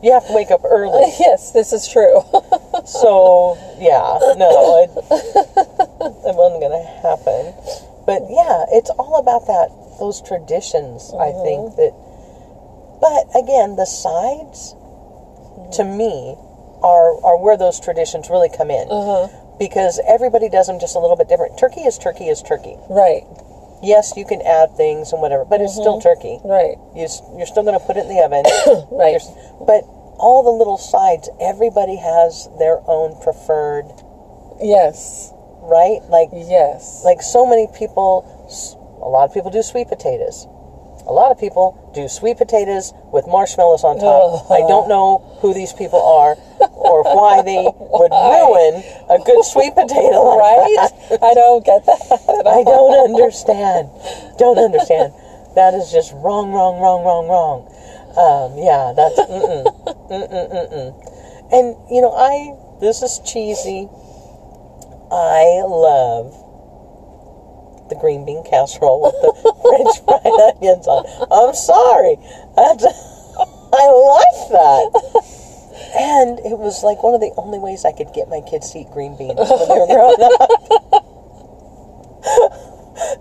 you 0.03 0.13
have 0.13 0.27
to 0.27 0.33
wake 0.33 0.51
up 0.51 0.63
early. 0.65 1.13
Yes, 1.21 1.51
this 1.53 1.73
is 1.73 1.89
true. 1.89 2.23
So 2.87 3.59
yeah, 3.79 4.19
no, 4.39 4.81
it, 4.83 4.91
it 4.91 6.35
wasn't 6.35 6.63
gonna 6.63 6.85
happen. 7.03 7.53
But 8.07 8.23
yeah, 8.31 8.65
it's 8.73 8.89
all 8.91 9.19
about 9.19 9.47
that 9.47 9.69
those 9.99 10.23
traditions. 10.23 11.13
I 11.13 11.33
Mm-hmm. 11.35 11.45
think 11.45 11.77
that. 11.77 11.93
But 13.01 13.29
again, 13.37 13.77
the 13.77 13.85
sides, 13.85 14.75
to 15.77 15.85
me, 15.85 16.35
are 16.83 17.21
are 17.25 17.37
where 17.39 17.57
those 17.59 17.79
traditions 17.81 18.31
really 18.31 18.49
come 18.49 18.71
in. 18.71 18.89
uh-huh. 18.91 19.29
Because 19.59 20.01
everybody 20.07 20.49
does 20.49 20.67
them 20.69 20.79
just 20.79 20.95
a 20.97 21.01
little 21.01 21.17
bit 21.17 21.29
different. 21.29 21.59
Turkey 21.59 21.83
is 21.83 21.99
turkey 21.99 22.29
is 22.29 22.41
turkey. 22.43 22.77
Right. 22.89 23.25
Yes, 23.83 24.15
you 24.17 24.25
can 24.25 24.43
add 24.43 24.77
things 24.77 25.13
and 25.13 25.23
whatever, 25.23 25.45
but 25.45 25.61
it's 25.61 25.75
still 25.75 25.99
mm-hmm. 25.99 26.09
turkey. 26.09 26.39
Right. 26.45 26.77
You, 26.95 27.07
you're 27.37 27.47
still 27.47 27.63
going 27.63 27.79
to 27.79 27.85
put 27.85 27.97
it 27.97 28.07
in 28.07 28.09
the 28.09 28.23
oven. 28.23 28.45
Right. 28.91 29.15
You're 29.15 29.67
but 29.67 29.85
all 30.19 30.43
the 30.43 30.51
little 30.51 30.79
sides, 30.79 31.31
everybody 31.41 31.97
has 31.97 32.49
their 32.59 32.81
own 32.91 33.21
preferred, 33.23 33.87
Yes. 34.61 35.33
right? 35.63 36.03
Like 36.11 36.31
Yes. 36.33 37.03
like 37.05 37.23
so 37.23 37.47
many 37.47 37.69
people 37.79 38.27
a 39.03 39.09
lot 39.09 39.25
of 39.29 39.33
people 39.35 39.51
do 39.51 39.63
sweet 39.63 39.87
potatoes 39.89 40.49
a 41.09 41.13
lot 41.13 41.33
of 41.33 41.41
people 41.41 41.91
do 41.95 42.07
sweet 42.07 42.37
potatoes 42.37 42.93
with 43.13 43.27
marshmallows 43.27 43.83
on 43.83 43.99
top 43.99 44.51
i 44.51 44.61
don't 44.61 44.89
know 44.89 45.25
who 45.41 45.55
these 45.55 45.73
people 45.73 46.01
are 46.01 46.37
or 46.77 47.03
why 47.03 47.41
they 47.43 47.65
would 47.65 48.13
ruin 48.13 48.85
a 49.09 49.19
good 49.25 49.43
sweet 49.45 49.75
potato 49.75 50.37
like 50.37 50.39
right? 50.39 50.91
that. 51.09 51.23
I 51.23 51.35
don't 51.35 51.65
get 51.65 51.85
that. 51.87 52.45
i 52.47 52.63
don't 52.63 52.95
understand 53.09 53.89
don't 54.39 54.59
understand 54.59 55.13
that 55.57 55.75
is 55.75 55.91
just 55.91 56.13
wrong 56.21 56.53
wrong 56.53 56.79
wrong 56.79 57.03
wrong 57.05 57.27
wrong 57.27 57.59
um, 58.19 58.59
yeah 58.59 58.93
that's 58.95 59.19
mm-mm, 59.19 59.65
mm-mm, 60.13 60.47
mm-mm. 60.53 60.89
and 61.53 61.77
you 61.91 62.01
know 62.01 62.13
i 62.13 62.55
this 62.81 63.03
is 63.03 63.21
cheesy 63.25 63.89
i 65.11 65.63
love 65.65 66.48
the 67.89 67.97
green 67.97 68.25
bean 68.25 68.43
casserole 68.45 69.01
with 69.03 69.17
the 69.21 69.33
French 69.65 69.95
fried 70.05 70.41
onions 70.57 70.87
on. 70.87 71.05
I'm 71.31 71.55
sorry. 71.55 72.17
That's, 72.57 72.85
I 73.73 73.85
like 73.89 74.41
that. 74.53 74.89
And 75.97 76.39
it 76.41 76.59
was 76.59 76.83
like 76.83 77.03
one 77.03 77.15
of 77.15 77.21
the 77.21 77.33
only 77.37 77.59
ways 77.59 77.85
I 77.85 77.93
could 77.93 78.13
get 78.13 78.29
my 78.29 78.41
kids 78.43 78.73
to 78.73 78.81
eat 78.81 78.91
green 78.91 79.17
beans 79.17 79.39
when 79.39 79.69
they 79.69 79.79
were 79.79 79.87
growing 79.95 80.21
up. 80.21 81.07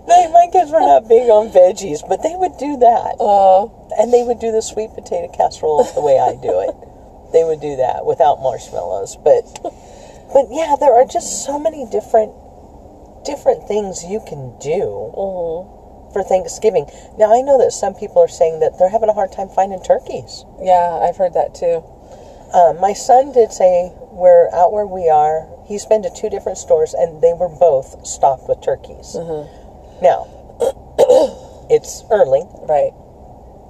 they, 0.06 0.26
my 0.32 0.48
kids 0.52 0.70
were 0.70 0.80
not 0.84 1.08
big 1.08 1.30
on 1.30 1.48
veggies, 1.50 2.02
but 2.08 2.22
they 2.22 2.34
would 2.36 2.56
do 2.58 2.76
that. 2.78 3.16
Uh, 3.20 3.68
And 3.98 4.12
they 4.12 4.22
would 4.22 4.38
do 4.38 4.50
the 4.52 4.60
sweet 4.62 4.90
potato 4.94 5.28
casserole 5.32 5.84
the 5.94 6.00
way 6.02 6.18
I 6.18 6.34
do 6.34 6.60
it. 6.60 6.74
They 7.32 7.44
would 7.44 7.60
do 7.60 7.76
that 7.76 8.04
without 8.06 8.40
marshmallows. 8.42 9.16
But 9.22 9.44
but 10.32 10.46
yeah, 10.50 10.76
there 10.80 10.92
are 10.92 11.04
just 11.06 11.44
so 11.44 11.58
many 11.58 11.86
different 11.90 12.32
different 13.24 13.66
things 13.68 14.04
you 14.04 14.20
can 14.26 14.58
do 14.58 15.12
mm-hmm. 15.14 16.12
for 16.12 16.22
Thanksgiving. 16.22 16.86
Now 17.18 17.34
I 17.34 17.42
know 17.42 17.58
that 17.58 17.72
some 17.72 17.94
people 17.94 18.22
are 18.22 18.28
saying 18.28 18.60
that 18.60 18.78
they're 18.78 18.90
having 18.90 19.08
a 19.08 19.14
hard 19.14 19.32
time 19.32 19.48
finding 19.48 19.82
turkeys. 19.82 20.44
yeah, 20.60 20.98
I've 21.02 21.16
heard 21.16 21.34
that 21.34 21.54
too. 21.54 21.82
Um, 22.54 22.80
my 22.80 22.94
son 22.94 23.32
did 23.32 23.52
say 23.52 23.92
we're 24.10 24.48
out 24.54 24.72
where 24.72 24.86
we 24.86 25.08
are. 25.08 25.46
He's 25.66 25.84
been 25.84 26.02
to 26.02 26.10
two 26.10 26.30
different 26.30 26.56
stores 26.56 26.94
and 26.94 27.20
they 27.20 27.34
were 27.34 27.48
both 27.48 28.06
stocked 28.06 28.48
with 28.48 28.62
turkeys. 28.62 29.12
Mm-hmm. 29.14 30.02
Now, 30.02 30.26
it's 31.70 32.04
early. 32.10 32.42
Right. 32.64 32.92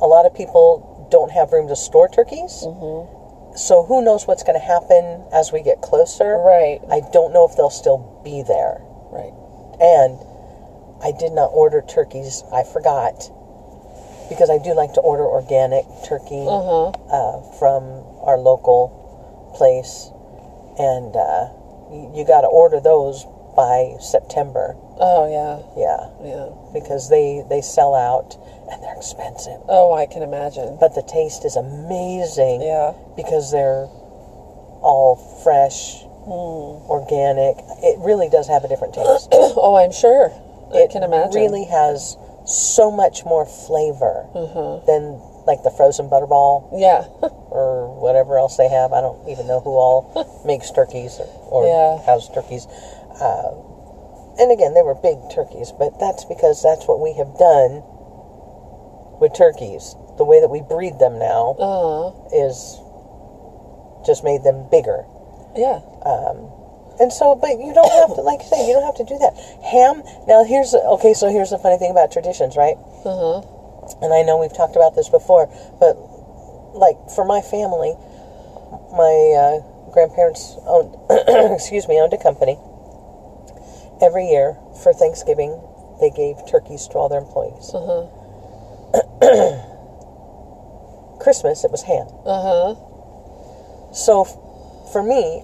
A 0.00 0.06
lot 0.06 0.26
of 0.26 0.34
people 0.34 1.08
don't 1.10 1.32
have 1.32 1.52
room 1.52 1.68
to 1.68 1.76
store 1.76 2.08
turkeys. 2.08 2.62
Mm-hmm. 2.62 3.56
So 3.56 3.82
who 3.82 4.04
knows 4.04 4.26
what's 4.26 4.44
going 4.44 4.58
to 4.58 4.64
happen 4.64 5.26
as 5.32 5.50
we 5.52 5.62
get 5.62 5.80
closer? 5.80 6.38
Right. 6.38 6.78
I 6.90 7.02
don't 7.12 7.32
know 7.32 7.48
if 7.48 7.56
they'll 7.56 7.70
still 7.70 8.20
be 8.22 8.42
there. 8.46 8.80
Right. 9.10 9.32
And 9.80 10.18
I 11.02 11.12
did 11.18 11.32
not 11.32 11.50
order 11.54 11.82
turkeys. 11.82 12.42
I 12.52 12.64
forgot. 12.64 13.30
Because 14.28 14.50
I 14.50 14.58
do 14.58 14.74
like 14.74 14.92
to 14.94 15.00
order 15.00 15.24
organic 15.24 15.86
turkey 16.04 16.44
Uh-huh. 16.46 16.90
uh, 16.90 17.40
from 17.58 17.82
our 18.26 18.36
local 18.36 18.92
place. 19.56 20.10
And 20.78 21.16
uh, 21.16 21.48
you, 21.90 22.12
you 22.20 22.24
got 22.26 22.42
to 22.42 22.48
order 22.48 22.78
those 22.80 23.24
by 23.56 23.96
September. 24.00 24.76
Oh 25.00 25.26
yeah. 25.30 25.62
Yeah. 25.74 26.10
Yeah. 26.22 26.50
Because 26.74 27.08
they, 27.08 27.42
they 27.48 27.60
sell 27.62 27.94
out 27.94 28.36
and 28.70 28.82
they're 28.82 28.96
expensive. 28.96 29.58
Oh, 29.68 29.94
I 29.94 30.06
can 30.06 30.22
imagine. 30.22 30.76
But 30.78 30.94
the 30.94 31.02
taste 31.02 31.44
is 31.44 31.56
amazing 31.56 32.60
Yeah. 32.62 32.92
because 33.16 33.50
they're 33.50 33.86
all 34.84 35.16
fresh, 35.42 36.04
organic. 36.30 37.56
It 37.82 37.98
really 37.98 38.28
does 38.28 38.48
have 38.48 38.64
a 38.64 38.68
different 38.68 38.94
taste. 38.94 39.28
Oh, 39.32 39.74
I'm 39.76 39.92
sure. 39.92 40.30
I 40.72 40.78
it 40.84 40.90
can 40.90 41.02
imagine. 41.02 41.34
really 41.34 41.64
has 41.64 42.16
so 42.46 42.90
much 42.90 43.24
more 43.24 43.44
flavor 43.46 44.26
Mm-hmm. 44.34 44.86
than 44.86 45.20
like 45.46 45.62
the 45.62 45.70
frozen 45.70 46.08
butterball 46.10 46.68
Yeah. 46.76 47.04
or 47.50 47.88
whatever 48.00 48.36
else 48.38 48.56
they 48.56 48.68
have. 48.68 48.92
I 48.92 49.00
don't 49.00 49.26
even 49.28 49.46
know 49.46 49.60
who 49.60 49.70
all 49.76 50.42
makes 50.46 50.70
turkeys 50.70 51.18
or, 51.18 51.26
or 51.50 51.66
Yeah. 51.66 52.04
has 52.04 52.28
turkeys. 52.28 52.66
Uh, 53.20 53.52
and 54.38 54.52
again, 54.52 54.74
they 54.74 54.82
were 54.82 54.94
big 54.94 55.18
turkeys, 55.34 55.72
but 55.72 55.98
that's 55.98 56.24
because 56.24 56.62
that's 56.62 56.86
what 56.86 57.00
we 57.00 57.14
have 57.14 57.36
done 57.38 57.82
with 59.20 59.34
turkeys. 59.34 59.96
The 60.16 60.24
way 60.24 60.40
that 60.40 60.48
we 60.48 60.60
breed 60.60 60.98
them 61.00 61.18
now 61.18 61.56
uh, 61.58 62.12
is 62.32 62.78
just 64.06 64.22
made 64.22 64.44
them 64.44 64.68
bigger. 64.70 65.04
Yeah. 65.58 65.80
And 67.00 67.12
so, 67.12 67.36
but 67.36 67.50
you 67.58 67.72
don't 67.72 67.90
have 68.02 68.14
to, 68.16 68.22
like 68.22 68.40
I 68.40 68.44
say, 68.44 68.66
you 68.66 68.74
don't 68.74 68.82
have 68.82 68.96
to 68.96 69.04
do 69.06 69.16
that. 69.18 69.36
Ham. 69.62 70.02
Now, 70.26 70.42
here's 70.42 70.74
okay. 70.74 71.14
So 71.14 71.28
here's 71.30 71.50
the 71.50 71.58
funny 71.58 71.78
thing 71.78 71.92
about 71.92 72.10
traditions, 72.10 72.56
right? 72.56 72.74
Uh-huh. 73.06 73.40
And 74.02 74.12
I 74.12 74.22
know 74.22 74.36
we've 74.38 74.52
talked 74.54 74.74
about 74.74 74.96
this 74.96 75.08
before, 75.08 75.46
but 75.78 75.94
like 76.74 76.98
for 77.14 77.24
my 77.24 77.40
family, 77.40 77.94
my 78.90 79.14
uh, 79.38 79.60
grandparents 79.94 80.56
owned, 80.66 80.96
excuse 81.54 81.86
me, 81.86 82.00
owned 82.00 82.12
a 82.12 82.18
company. 82.18 82.58
Every 84.02 84.28
year 84.30 84.56
for 84.82 84.92
Thanksgiving, 84.92 85.54
they 86.00 86.10
gave 86.10 86.36
turkeys 86.50 86.88
to 86.88 86.98
all 86.98 87.08
their 87.08 87.20
employees. 87.22 87.70
Uh-huh. 87.74 88.06
Christmas, 91.22 91.62
it 91.64 91.70
was 91.70 91.82
ham. 91.82 92.06
Uh-huh. 92.26 92.74
So 93.94 94.22
f- 94.22 94.36
for 94.92 95.02
me, 95.02 95.42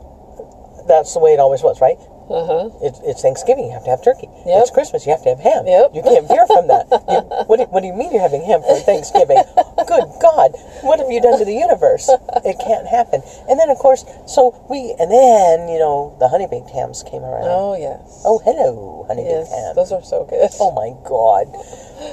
that's 0.86 1.14
the 1.14 1.20
way 1.20 1.32
it 1.32 1.40
always 1.40 1.62
was, 1.62 1.80
right? 1.80 1.98
Uh-huh. 2.24 2.72
It's, 2.80 3.00
it's 3.04 3.20
Thanksgiving, 3.20 3.68
you 3.68 3.72
have 3.76 3.84
to 3.84 3.92
have 3.92 4.00
turkey. 4.00 4.32
Yep. 4.48 4.64
It's 4.64 4.72
Christmas, 4.72 5.04
you 5.04 5.12
have 5.12 5.22
to 5.28 5.36
have 5.36 5.40
ham. 5.44 5.68
Yep. 5.68 5.92
You 5.92 6.00
can't 6.00 6.24
veer 6.24 6.46
from 6.48 6.68
that. 6.68 6.88
You, 7.04 7.20
what, 7.46 7.60
do, 7.60 7.64
what 7.68 7.84
do 7.84 7.86
you 7.86 7.92
mean 7.92 8.10
you're 8.10 8.24
having 8.24 8.42
ham 8.42 8.64
for 8.64 8.80
Thanksgiving? 8.80 9.36
Good 9.76 10.08
God, 10.24 10.56
what 10.80 10.98
have 10.98 11.12
you 11.12 11.20
done 11.20 11.38
to 11.38 11.44
the 11.44 11.52
universe? 11.52 12.08
It 12.08 12.56
can't 12.64 12.88
happen. 12.88 13.20
And 13.46 13.60
then, 13.60 13.68
of 13.68 13.76
course, 13.76 14.08
so 14.26 14.56
we, 14.72 14.96
and 14.98 15.12
then, 15.12 15.68
you 15.68 15.78
know, 15.78 16.16
the 16.18 16.28
honey 16.28 16.48
baked 16.48 16.70
hams 16.72 17.04
came 17.04 17.22
around. 17.22 17.44
Oh, 17.44 17.76
yes. 17.76 18.24
Oh, 18.24 18.40
hello, 18.40 19.04
honey 19.06 19.28
yes. 19.28 19.46
baked 19.46 19.52
ham. 19.52 19.76
Those 19.76 19.92
are 19.92 20.02
so 20.02 20.24
good. 20.24 20.48
Oh 20.58 20.72
my 20.72 20.96
God. 21.04 21.52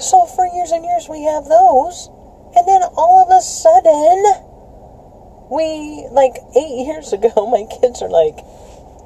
So 0.04 0.28
for 0.28 0.46
years 0.52 0.76
and 0.76 0.84
years 0.84 1.08
we 1.08 1.24
have 1.24 1.48
those, 1.48 2.12
and 2.52 2.68
then 2.68 2.84
all 3.00 3.24
of 3.24 3.32
a 3.32 3.40
sudden, 3.40 4.51
we, 5.52 6.08
like 6.12 6.36
eight 6.56 6.86
years 6.88 7.14
ago, 7.18 7.46
my 7.48 7.66
kids 7.82 8.02
are 8.02 8.10
like, 8.10 8.40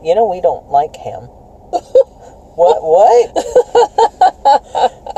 you 0.04 0.14
know, 0.16 0.26
we 0.30 0.40
don't 0.42 0.70
like 0.70 0.96
ham. 0.96 1.24
what? 2.56 2.80
What? 2.86 3.34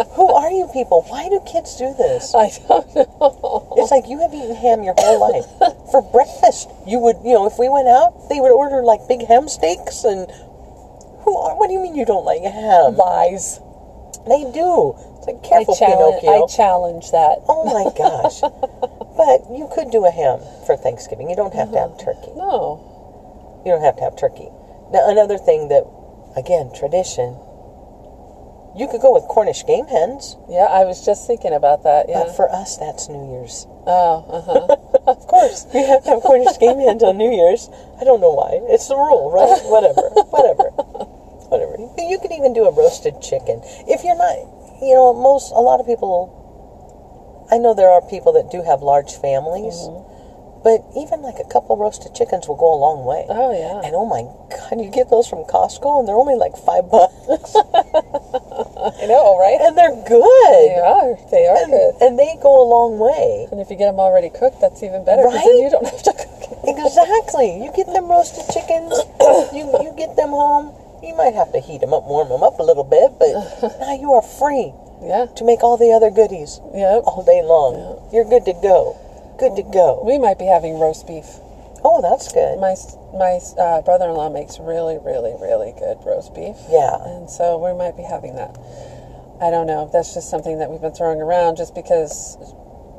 Who 0.15 0.27
are 0.31 0.49
you 0.49 0.67
people? 0.71 1.03
Why 1.09 1.27
do 1.29 1.39
kids 1.45 1.75
do 1.77 1.93
this? 1.93 2.33
I 2.33 2.49
don't 2.67 2.95
know. 2.95 3.73
It's 3.77 3.91
like 3.91 4.07
you 4.07 4.19
have 4.21 4.33
eaten 4.33 4.55
ham 4.55 4.83
your 4.83 4.95
whole 4.97 5.19
life. 5.19 5.45
For 5.91 6.01
breakfast, 6.01 6.69
you 6.87 6.99
would, 6.99 7.17
you 7.23 7.33
know, 7.33 7.45
if 7.45 7.59
we 7.59 7.69
went 7.69 7.87
out, 7.87 8.29
they 8.29 8.39
would 8.39 8.51
order 8.51 8.81
like 8.83 9.07
big 9.07 9.27
ham 9.27 9.47
steaks 9.47 10.03
and. 10.03 10.31
Who 11.27 11.35
are, 11.37 11.57
what 11.59 11.67
do 11.67 11.73
you 11.73 11.81
mean 11.81 11.95
you 11.95 12.05
don't 12.05 12.23
like 12.23 12.41
ham? 12.41 12.95
Lies. 12.95 13.59
They 14.25 14.47
do. 14.51 14.95
It's 15.19 15.27
like 15.27 15.43
I 15.43 15.47
careful, 15.47 15.75
challenge, 15.75 16.21
Pinocchio. 16.21 16.43
I 16.43 16.47
challenge 16.47 17.11
that. 17.11 17.43
Oh 17.51 17.67
my 17.67 17.91
gosh. 17.91 18.39
But 19.17 19.49
you 19.51 19.67
could 19.73 19.89
do 19.91 20.05
a 20.05 20.11
ham 20.11 20.39
for 20.65 20.77
Thanksgiving. 20.77 21.29
You 21.29 21.35
don't 21.35 21.53
have 21.53 21.71
to 21.73 21.79
have 21.79 21.97
turkey. 21.99 22.31
No. 22.37 23.61
You 23.65 23.71
don't 23.73 23.81
have 23.83 23.97
to 23.97 24.03
have 24.03 24.15
turkey. 24.15 24.47
Now, 24.93 25.09
another 25.09 25.37
thing 25.37 25.67
that, 25.67 25.83
again, 26.37 26.71
tradition, 26.77 27.35
you 28.77 28.87
could 28.87 29.01
go 29.01 29.11
with 29.11 29.25
Cornish 29.27 29.65
game 29.65 29.87
hens, 29.87 30.37
Yeah, 30.47 30.69
I 30.69 30.85
was 30.85 31.03
just 31.03 31.25
thinking 31.25 31.51
about 31.51 31.81
that. 31.83 32.05
Yeah. 32.07 32.23
but 32.23 32.35
for 32.37 32.47
us, 32.53 32.77
that's 32.77 33.09
New 33.09 33.25
Year's. 33.33 33.65
oh, 33.89 34.21
uh-huh. 34.29 35.01
of 35.11 35.25
course. 35.27 35.65
We 35.73 35.81
have 35.81 36.03
to 36.05 36.11
have 36.11 36.21
Cornish 36.21 36.57
game 36.59 36.77
hens 36.79 37.01
on 37.01 37.17
New 37.17 37.31
Year's. 37.33 37.69
I 37.99 38.03
don't 38.05 38.21
know 38.21 38.31
why. 38.37 38.61
It's 38.69 38.87
the 38.87 38.95
rule, 38.95 39.33
right? 39.33 39.49
Whatever. 39.65 40.05
Whatever. 40.29 40.69
Whatever. 41.49 41.75
You 41.97 42.19
could 42.21 42.31
even 42.31 42.53
do 42.53 42.65
a 42.65 42.71
roasted 42.71 43.19
chicken. 43.21 43.61
If 43.89 44.03
you're 44.05 44.15
not, 44.15 44.37
you 44.79 44.93
know, 44.93 45.11
most, 45.13 45.51
a 45.51 45.59
lot 45.59 45.79
of 45.81 45.87
people, 45.87 46.29
I 47.51 47.57
know 47.57 47.73
there 47.73 47.89
are 47.91 48.01
people 48.01 48.33
that 48.33 48.51
do 48.51 48.61
have 48.63 48.81
large 48.81 49.13
families, 49.15 49.75
mm-hmm. 49.87 50.63
but 50.63 50.83
even 50.99 51.21
like 51.23 51.39
a 51.39 51.47
couple 51.47 51.77
roasted 51.77 52.13
chickens 52.13 52.47
will 52.47 52.59
go 52.59 52.73
a 52.73 52.79
long 52.79 53.05
way. 53.07 53.23
Oh, 53.29 53.55
yeah. 53.55 53.87
And 53.87 53.95
oh 53.95 54.03
my 54.05 54.27
god, 54.51 54.83
you 54.83 54.91
get 54.91 55.09
those 55.09 55.27
from 55.27 55.47
Costco 55.47 55.99
and 55.99 56.07
they're 56.07 56.19
only 56.19 56.35
like 56.35 56.57
five 56.59 56.91
bucks. 56.91 57.15
I 58.99 59.05
know, 59.07 59.39
right? 59.39 59.59
and 59.63 59.77
they're 59.77 59.95
good. 60.03 60.59
They 60.67 60.75
are. 60.83 61.15
They 61.31 61.45
are 61.47 61.65
good. 61.71 61.93
And 62.03 62.19
they 62.19 62.35
go 62.43 62.51
a 62.51 62.67
long 62.67 62.99
way. 62.99 63.47
And 63.51 63.59
if 63.63 63.69
you 63.71 63.77
get 63.79 63.87
them 63.87 63.99
already 63.99 64.29
cooked, 64.29 64.59
that's 64.59 64.83
even 64.83 65.05
better. 65.07 65.23
'cause 65.23 65.33
then 65.39 65.47
Right? 65.47 65.63
you 65.63 65.69
don't 65.71 65.87
have 65.87 66.03
to 66.03 66.13
cook 66.13 66.43
it. 66.51 66.59
Exactly. 66.67 67.63
You 67.63 67.71
get 67.71 67.87
them 67.87 68.11
roasted 68.11 68.43
chickens, 68.51 68.91
you, 69.55 69.71
you 69.83 69.93
get 69.95 70.15
them 70.19 70.29
home. 70.35 70.75
You 71.01 71.15
might 71.15 71.33
have 71.35 71.53
to 71.53 71.59
heat 71.61 71.79
them 71.79 71.93
up, 71.93 72.03
warm 72.03 72.27
them 72.27 72.43
up 72.43 72.59
a 72.59 72.63
little 72.63 72.83
bit, 72.83 73.15
but 73.19 73.31
now 73.79 73.93
you 73.93 74.11
are 74.13 74.21
free 74.21 74.73
Yeah. 75.01 75.27
to 75.35 75.43
make 75.45 75.63
all 75.63 75.77
the 75.77 75.91
other 75.91 76.09
goodies 76.09 76.59
Yep. 76.73 77.03
all 77.05 77.23
day 77.23 77.41
long. 77.43 78.09
You're 78.11 78.25
good 78.25 78.45
to 78.45 78.53
go. 78.53 78.97
Good 79.39 79.55
to 79.55 79.63
go. 79.63 80.01
We 80.03 80.17
might 80.17 80.39
be 80.39 80.45
having 80.45 80.79
roast 80.79 81.05
beef. 81.07 81.27
Oh, 81.83 82.01
that's 82.01 82.31
good. 82.33 82.57
My 82.59 82.75
my 83.13 83.39
uh, 83.57 83.81
brother-in-law 83.81 84.29
makes 84.29 84.59
really, 84.59 84.97
really, 84.97 85.33
really 85.39 85.73
good 85.77 85.97
roast 86.05 86.33
beef. 86.33 86.55
Yeah. 86.69 86.97
And 87.05 87.29
so 87.29 87.57
we 87.61 87.71
might 87.77 87.95
be 87.95 88.03
having 88.03 88.35
that. 88.35 88.57
I 89.39 89.51
don't 89.51 89.67
know. 89.67 89.89
That's 89.93 90.13
just 90.15 90.29
something 90.29 90.57
that 90.59 90.69
we've 90.71 90.81
been 90.81 90.93
throwing 90.97 91.21
around 91.21 91.57
just 91.57 91.75
because 91.75 92.35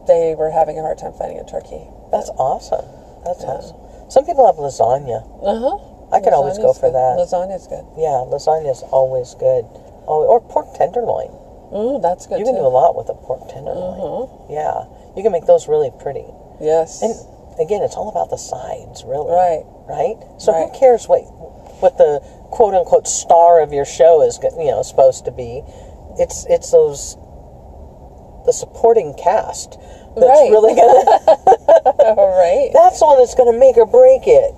they 0.06 0.34
were 0.38 0.50
having 0.50 0.78
a 0.78 0.82
hard 0.82 0.98
time 0.98 1.12
finding 1.12 1.38
a 1.38 1.44
turkey. 1.44 1.82
That's 2.14 2.30
awesome. 2.38 2.86
That's 3.26 3.42
awesome. 3.42 3.76
Some 4.08 4.24
people 4.24 4.46
have 4.46 4.56
lasagna. 4.56 5.26
Uh 5.42 5.58
huh. 5.58 5.76
I 6.14 6.20
could 6.22 6.32
always 6.32 6.56
go 6.56 6.72
for 6.72 6.88
that. 6.90 7.18
Lasagna's 7.18 7.66
good. 7.66 7.84
Yeah, 7.98 8.24
lasagna's 8.24 8.82
always 8.94 9.34
good. 9.34 9.66
Oh, 10.06 10.24
or 10.24 10.40
pork 10.40 10.72
tenderloin. 10.78 11.28
Ooh, 11.74 11.98
that's 12.00 12.26
good 12.26 12.38
You 12.38 12.44
can 12.44 12.54
too. 12.54 12.60
do 12.60 12.66
a 12.66 12.68
lot 12.68 12.96
with 12.96 13.08
a 13.08 13.14
pork 13.14 13.48
tenderloin. 13.48 13.98
Mhm. 14.00 14.28
Yeah, 14.50 14.84
you 15.16 15.22
can 15.22 15.32
make 15.32 15.46
those 15.46 15.68
really 15.68 15.90
pretty. 15.98 16.24
Yes. 16.60 17.02
And 17.02 17.14
again, 17.60 17.82
it's 17.82 17.96
all 17.96 18.08
about 18.08 18.30
the 18.30 18.38
sides, 18.38 19.04
really. 19.04 19.30
right. 19.32 19.64
Right. 19.86 20.16
So 20.38 20.52
Right. 20.52 20.68
who 20.70 20.78
cares 20.78 21.08
what 21.08 21.20
what 21.80 21.96
the 21.98 22.20
quote 22.50 22.74
unquote 22.74 23.06
star 23.06 23.60
of 23.60 23.72
your 23.72 23.84
show 23.84 24.20
is, 24.22 24.38
you 24.58 24.70
know, 24.70 24.82
supposed 24.82 25.24
to 25.26 25.30
be? 25.30 25.62
It's 26.18 26.44
it's 26.46 26.70
those 26.70 27.16
the 28.44 28.52
supporting 28.52 29.14
cast 29.14 29.78
that's 30.16 30.40
Right. 30.40 30.50
really 30.50 30.74
gonna 30.74 31.04
All 32.16 32.28
right. 32.38 32.70
That's 32.72 32.98
the 32.98 33.06
one 33.06 33.18
that's 33.18 33.34
going 33.34 33.52
to 33.52 33.58
make 33.58 33.76
or 33.76 33.84
break 33.86 34.22
it. 34.26 34.54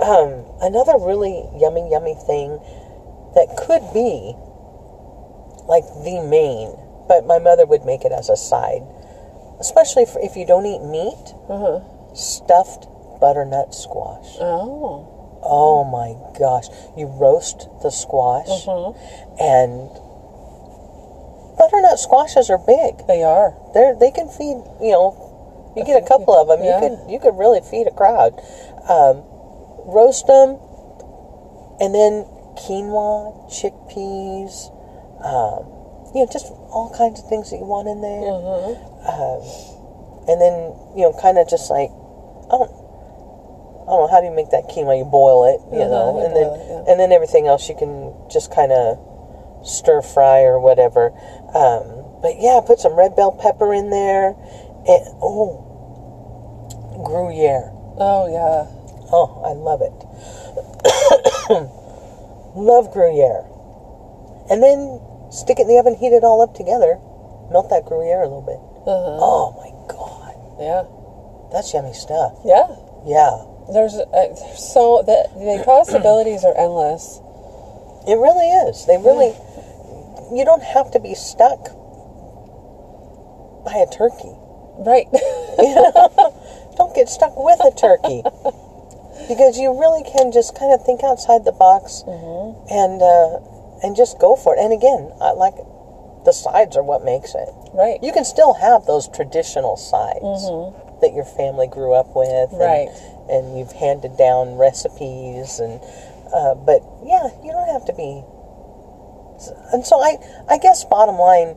Um, 0.00 0.44
another 0.62 0.96
really 0.98 1.44
yummy, 1.56 1.88
yummy 1.90 2.14
thing 2.14 2.58
that 3.34 3.54
could 3.56 3.82
be 3.92 4.34
like 5.68 5.84
the 6.04 6.20
main, 6.24 6.72
but 7.06 7.26
my 7.26 7.38
mother 7.38 7.66
would 7.66 7.84
make 7.84 8.04
it 8.04 8.12
as 8.12 8.28
a 8.28 8.36
side, 8.36 8.82
especially 9.60 10.06
for 10.06 10.18
if 10.20 10.36
you 10.36 10.44
don't 10.46 10.66
eat 10.66 10.82
meat. 10.82 11.34
Uh-huh. 11.48 11.80
Stuffed 12.14 12.86
butternut 13.20 13.74
squash. 13.74 14.36
Oh. 14.40 15.14
Oh 15.40 15.84
my 15.84 16.16
gosh! 16.38 16.66
You 16.96 17.06
roast 17.06 17.68
the 17.82 17.90
squash, 17.90 18.66
Mhm. 18.66 18.96
and 19.38 19.88
butternut 21.58 21.98
squashes 21.98 22.50
are 22.50 22.58
big. 22.58 23.06
They 23.06 23.22
are. 23.22 23.54
They're 23.72 23.94
they 23.94 24.10
can 24.10 24.28
feed. 24.28 24.58
You 24.80 24.92
know, 24.92 25.72
you 25.76 25.84
get 25.84 26.02
a 26.02 26.06
couple 26.06 26.34
of 26.34 26.48
them, 26.48 26.64
Yeah. 26.64 26.80
you 26.80 26.88
could 26.88 27.10
you 27.12 27.18
could 27.20 27.38
really 27.38 27.60
feed 27.60 27.86
a 27.86 27.90
crowd. 27.92 28.34
Um, 28.88 29.22
roast 29.86 30.26
them, 30.26 30.58
and 31.80 31.94
then 31.94 32.26
quinoa, 32.56 33.48
chickpeas, 33.48 34.70
um, 35.24 35.64
you 36.14 36.24
know, 36.24 36.28
just 36.30 36.46
all 36.72 36.92
kinds 36.96 37.20
of 37.20 37.28
things 37.28 37.50
that 37.50 37.58
you 37.58 37.66
want 37.66 37.88
in 37.88 38.00
there. 38.00 38.24
Mm-hmm. 38.32 38.74
Um, 39.08 39.40
and 40.28 40.40
then 40.40 40.54
you 40.96 41.02
know, 41.08 41.12
kind 41.20 41.38
of 41.38 41.48
just 41.48 41.70
like 41.70 41.90
I 42.50 42.56
don't. 42.58 42.72
I 43.88 43.90
don't 43.96 44.04
know 44.04 44.08
how 44.12 44.20
do 44.20 44.26
you 44.28 44.36
make 44.36 44.50
that 44.50 44.68
quinoa? 44.68 44.98
You 45.00 45.06
boil 45.08 45.48
it, 45.48 45.64
you 45.72 45.80
Uh-huh, 45.80 45.88
know, 45.88 46.20
you 46.20 46.26
and 46.28 46.36
then 46.36 46.44
it, 46.52 46.60
yeah. 46.68 46.90
and 46.92 47.00
then 47.00 47.10
everything 47.10 47.46
else 47.48 47.70
you 47.70 47.74
can 47.74 48.12
just 48.28 48.52
kind 48.52 48.70
of 48.70 49.00
stir 49.64 50.02
fry 50.02 50.42
or 50.44 50.60
whatever. 50.60 51.08
Um, 51.56 52.20
but 52.20 52.36
yeah, 52.38 52.60
put 52.60 52.80
some 52.80 52.92
red 52.92 53.16
bell 53.16 53.32
pepper 53.32 53.72
in 53.72 53.88
there, 53.88 54.36
and 54.84 55.02
oh, 55.24 55.64
Gruyere. 57.02 57.72
Oh 57.96 58.28
yeah. 58.28 58.68
Oh, 59.10 59.40
I 59.40 59.56
love 59.56 59.80
it. 59.80 59.96
love 62.60 62.92
Gruyere. 62.92 63.44
And 64.50 64.62
then 64.62 65.00
stick 65.30 65.58
it 65.58 65.62
in 65.62 65.68
the 65.68 65.78
oven, 65.78 65.94
heat 65.96 66.12
it 66.12 66.24
all 66.24 66.40
up 66.42 66.54
together, 66.54 66.98
melt 67.52 67.70
that 67.70 67.84
Gruyere 67.86 68.22
a 68.22 68.28
little 68.28 68.42
bit. 68.44 68.60
Uh-huh. 68.88 69.18
Oh 69.20 69.52
my 69.60 69.70
god, 69.92 70.34
Yeah. 70.60 70.82
that's 71.52 71.72
yummy 71.74 71.92
stuff. 71.92 72.34
Yeah. 72.44 72.66
Yeah, 73.06 73.44
There's, 73.72 73.94
uh, 73.94 74.04
there's 74.12 74.42
so 74.58 75.02
the 75.06 75.28
the 75.38 75.62
possibilities 75.66 76.44
are 76.44 76.56
endless. 76.56 77.20
it 78.06 78.16
really 78.18 78.48
is. 78.68 78.84
They 78.86 78.96
really. 78.98 79.32
You 80.34 80.44
don't 80.44 80.62
have 80.62 80.90
to 80.92 81.00
be 81.00 81.14
stuck 81.14 81.72
by 83.64 83.72
a 83.80 83.86
turkey. 83.88 84.34
Right. 84.84 85.06
don't 86.76 86.94
get 86.94 87.08
stuck 87.08 87.32
with 87.36 87.58
a 87.64 87.72
turkey 87.74 88.22
because 89.28 89.58
you 89.58 89.72
really 89.78 90.04
can 90.04 90.30
just 90.32 90.54
kind 90.58 90.72
of 90.72 90.84
think 90.84 91.02
outside 91.02 91.44
the 91.44 91.52
box 91.52 92.02
and 92.06 93.00
uh, 93.02 93.40
and 93.82 93.96
just 93.96 94.18
go 94.18 94.36
for 94.36 94.54
it. 94.56 94.60
And 94.60 94.72
again, 94.72 95.10
I 95.20 95.32
like 95.32 95.54
the 96.24 96.32
sides 96.32 96.76
are 96.76 96.82
what 96.82 97.04
makes 97.04 97.34
it. 97.34 97.48
right. 97.72 98.02
You 98.02 98.12
can 98.12 98.24
still 98.24 98.54
have 98.54 98.84
those 98.86 99.08
traditional 99.08 99.76
sides 99.76 100.50
that 101.00 101.14
your 101.14 101.24
family 101.24 101.66
grew 101.68 101.94
up 101.94 102.14
with, 102.14 102.50
and, 102.52 102.58
Right. 102.60 102.88
And 103.30 103.56
you've 103.58 103.72
handed 103.72 104.16
down 104.16 104.56
recipes, 104.56 105.60
and 105.60 105.80
uh, 106.34 106.54
but 106.54 106.82
yeah, 107.04 107.28
you 107.44 107.52
don't 107.52 107.68
have 107.68 107.84
to 107.86 107.92
be. 107.94 108.24
And 109.72 109.86
so 109.86 110.00
I, 110.02 110.16
I 110.50 110.58
guess 110.58 110.84
bottom 110.84 111.16
line, 111.16 111.54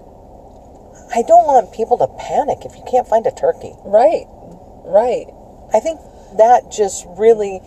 I 1.16 1.24
don't 1.24 1.48
want 1.48 1.74
people 1.74 1.98
to 1.98 2.08
panic 2.08 2.60
if 2.64 2.76
you 2.76 2.84
can't 2.90 3.08
find 3.08 3.26
a 3.26 3.32
turkey. 3.32 3.74
Right. 3.84 4.28
Right. 4.86 5.28
I 5.74 5.80
think 5.80 6.00
that 6.38 6.72
just 6.72 7.06
really 7.18 7.60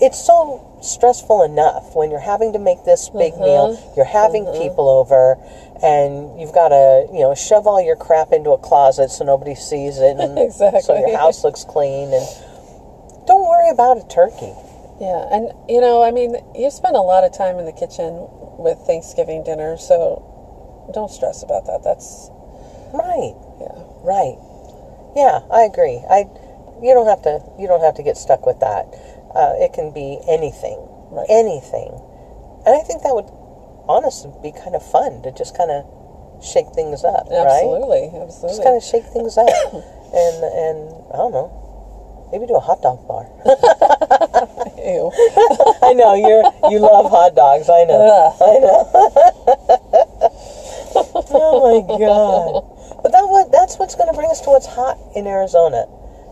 it's 0.00 0.18
so 0.24 0.64
stressful 0.80 1.42
enough 1.42 1.94
when 1.94 2.10
you're 2.10 2.20
having 2.20 2.52
to 2.52 2.58
make 2.58 2.84
this 2.84 3.08
big 3.10 3.32
mm-hmm. 3.34 3.42
meal, 3.42 3.94
you're 3.96 4.06
having 4.06 4.44
mm-hmm. 4.44 4.62
people 4.62 4.88
over 4.88 5.36
and 5.82 6.40
you've 6.40 6.54
got 6.54 6.68
to, 6.70 7.06
you 7.12 7.20
know, 7.20 7.34
shove 7.34 7.66
all 7.66 7.82
your 7.82 7.96
crap 7.96 8.32
into 8.32 8.50
a 8.50 8.58
closet 8.58 9.10
so 9.10 9.24
nobody 9.24 9.54
sees 9.54 9.98
it 9.98 10.16
and 10.18 10.52
so 10.82 10.98
your 10.98 11.16
house 11.16 11.44
looks 11.44 11.64
clean 11.64 12.12
and 12.12 12.26
don't 13.26 13.46
worry 13.46 13.70
about 13.70 13.98
a 13.98 14.06
turkey. 14.08 14.54
Yeah, 14.98 15.30
and 15.30 15.52
you 15.68 15.80
know, 15.80 16.02
I 16.02 16.10
mean, 16.10 16.34
you 16.56 16.70
spend 16.72 16.96
a 16.96 17.04
lot 17.04 17.22
of 17.22 17.30
time 17.30 17.60
in 17.60 17.66
the 17.66 17.76
kitchen 17.76 18.26
with 18.58 18.78
Thanksgiving 18.82 19.44
dinner, 19.44 19.76
so 19.76 20.90
don't 20.92 21.10
stress 21.10 21.44
about 21.44 21.66
that. 21.66 21.82
That's 21.84 22.30
Right. 22.90 23.36
yeah. 23.60 23.78
Right. 24.02 24.38
Yeah, 25.14 25.40
I 25.52 25.62
agree. 25.62 26.02
I 26.10 26.26
you 26.82 26.94
don't 26.94 27.06
have 27.06 27.22
to 27.22 27.42
you 27.58 27.68
don't 27.68 27.82
have 27.82 27.94
to 27.96 28.02
get 28.02 28.16
stuck 28.16 28.46
with 28.46 28.60
that. 28.60 28.86
Uh, 29.34 29.54
it 29.58 29.72
can 29.72 29.90
be 29.92 30.20
anything. 30.28 30.78
Right. 31.10 31.26
Anything. 31.28 31.90
And 32.66 32.74
I 32.76 32.80
think 32.84 33.02
that 33.02 33.14
would 33.14 33.28
honestly 33.88 34.30
be 34.42 34.52
kind 34.52 34.74
of 34.76 34.82
fun 34.84 35.22
to 35.22 35.32
just 35.32 35.56
kind 35.56 35.70
of 35.70 35.84
shake 36.44 36.68
things 36.74 37.02
up, 37.04 37.26
right? 37.30 37.64
Absolutely, 37.64 38.10
Just 38.42 38.62
kind 38.62 38.76
of 38.76 38.82
shake 38.84 39.04
things 39.10 39.38
up. 39.38 39.48
and 40.14 40.44
and 40.44 40.92
I 41.12 41.16
don't 41.16 41.32
know. 41.32 41.50
Maybe 42.30 42.44
do 42.46 42.56
a 42.56 42.60
hot 42.60 42.82
dog 42.82 43.08
bar. 43.08 43.24
Ew. 44.84 45.10
I 45.80 45.94
know 45.96 46.12
you're 46.14 46.44
you 46.70 46.78
love 46.78 47.08
hot 47.10 47.34
dogs. 47.34 47.70
I 47.70 47.84
know. 47.84 48.02
Ugh. 48.04 48.36
I 48.36 48.58
know. 48.60 48.84
oh 51.32 51.60
my 51.64 51.80
god! 51.96 52.62
But 53.02 53.12
that 53.12 53.24
what 53.24 53.50
that's 53.50 53.78
what's 53.78 53.94
going 53.94 54.08
to 54.08 54.12
bring 54.14 54.28
us 54.30 54.42
to 54.42 54.50
what's 54.50 54.66
hot 54.66 54.98
in 55.16 55.26
Arizona. 55.26 55.86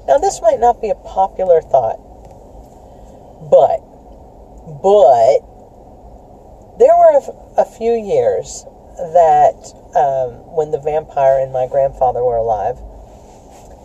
Now 0.07 0.19
this 0.19 0.43
might 0.43 0.61
not 0.61 0.83
be 0.83 0.91
a 0.91 0.95
popular 0.95 1.63
thought, 1.63 1.99
but 3.41 3.81
but 4.83 5.41
there 6.79 6.97
were 6.97 7.17
a, 7.17 7.23
f- 7.23 7.37
a 7.57 7.65
few 7.65 7.93
years 7.93 8.65
that 8.99 9.57
um, 9.95 10.45
when 10.55 10.71
the 10.71 10.79
vampire 10.79 11.41
and 11.41 11.53
my 11.53 11.67
grandfather 11.67 12.25
were 12.25 12.37
alive, 12.37 12.77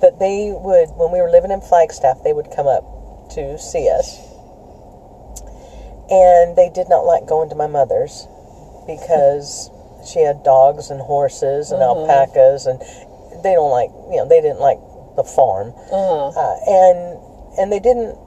that 0.01 0.19
they 0.19 0.51
would 0.51 0.89
when 0.95 1.11
we 1.11 1.21
were 1.21 1.29
living 1.29 1.51
in 1.51 1.61
Flagstaff, 1.61 2.23
they 2.23 2.33
would 2.33 2.51
come 2.55 2.67
up 2.67 2.83
to 3.35 3.57
see 3.57 3.89
us. 3.89 4.19
And 6.09 6.57
they 6.57 6.69
did 6.69 6.89
not 6.89 7.05
like 7.05 7.25
going 7.25 7.49
to 7.49 7.55
my 7.55 7.67
mother's 7.67 8.27
because 8.87 9.69
she 10.07 10.19
had 10.19 10.43
dogs 10.43 10.89
and 10.89 10.99
horses 10.99 11.71
and 11.71 11.81
alpacas 11.81 12.65
and 12.65 12.81
they 13.43 13.53
don't 13.53 13.71
like 13.71 13.89
you 14.09 14.17
know 14.17 14.27
they 14.27 14.41
didn't 14.41 14.59
like 14.59 14.79
the 15.15 15.23
farm. 15.23 15.73
Uh-huh. 15.91 16.33
uh, 16.35 16.57
and 16.67 17.19
and 17.59 17.71
they 17.71 17.79
didn't 17.79 18.17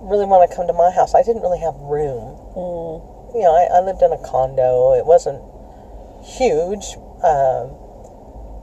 really 0.00 0.24
want 0.26 0.48
to 0.48 0.54
come 0.56 0.66
to 0.66 0.72
my 0.72 0.90
house 0.90 1.14
i 1.14 1.22
didn't 1.22 1.42
really 1.42 1.58
have 1.60 1.74
room 1.76 2.36
you 3.34 3.42
know 3.42 3.52
I, 3.54 3.78
I 3.78 3.80
lived 3.80 4.02
in 4.02 4.12
a 4.12 4.18
condo 4.18 4.94
it 4.94 5.04
wasn't 5.06 5.42
huge 6.22 6.96
um, 7.22 7.74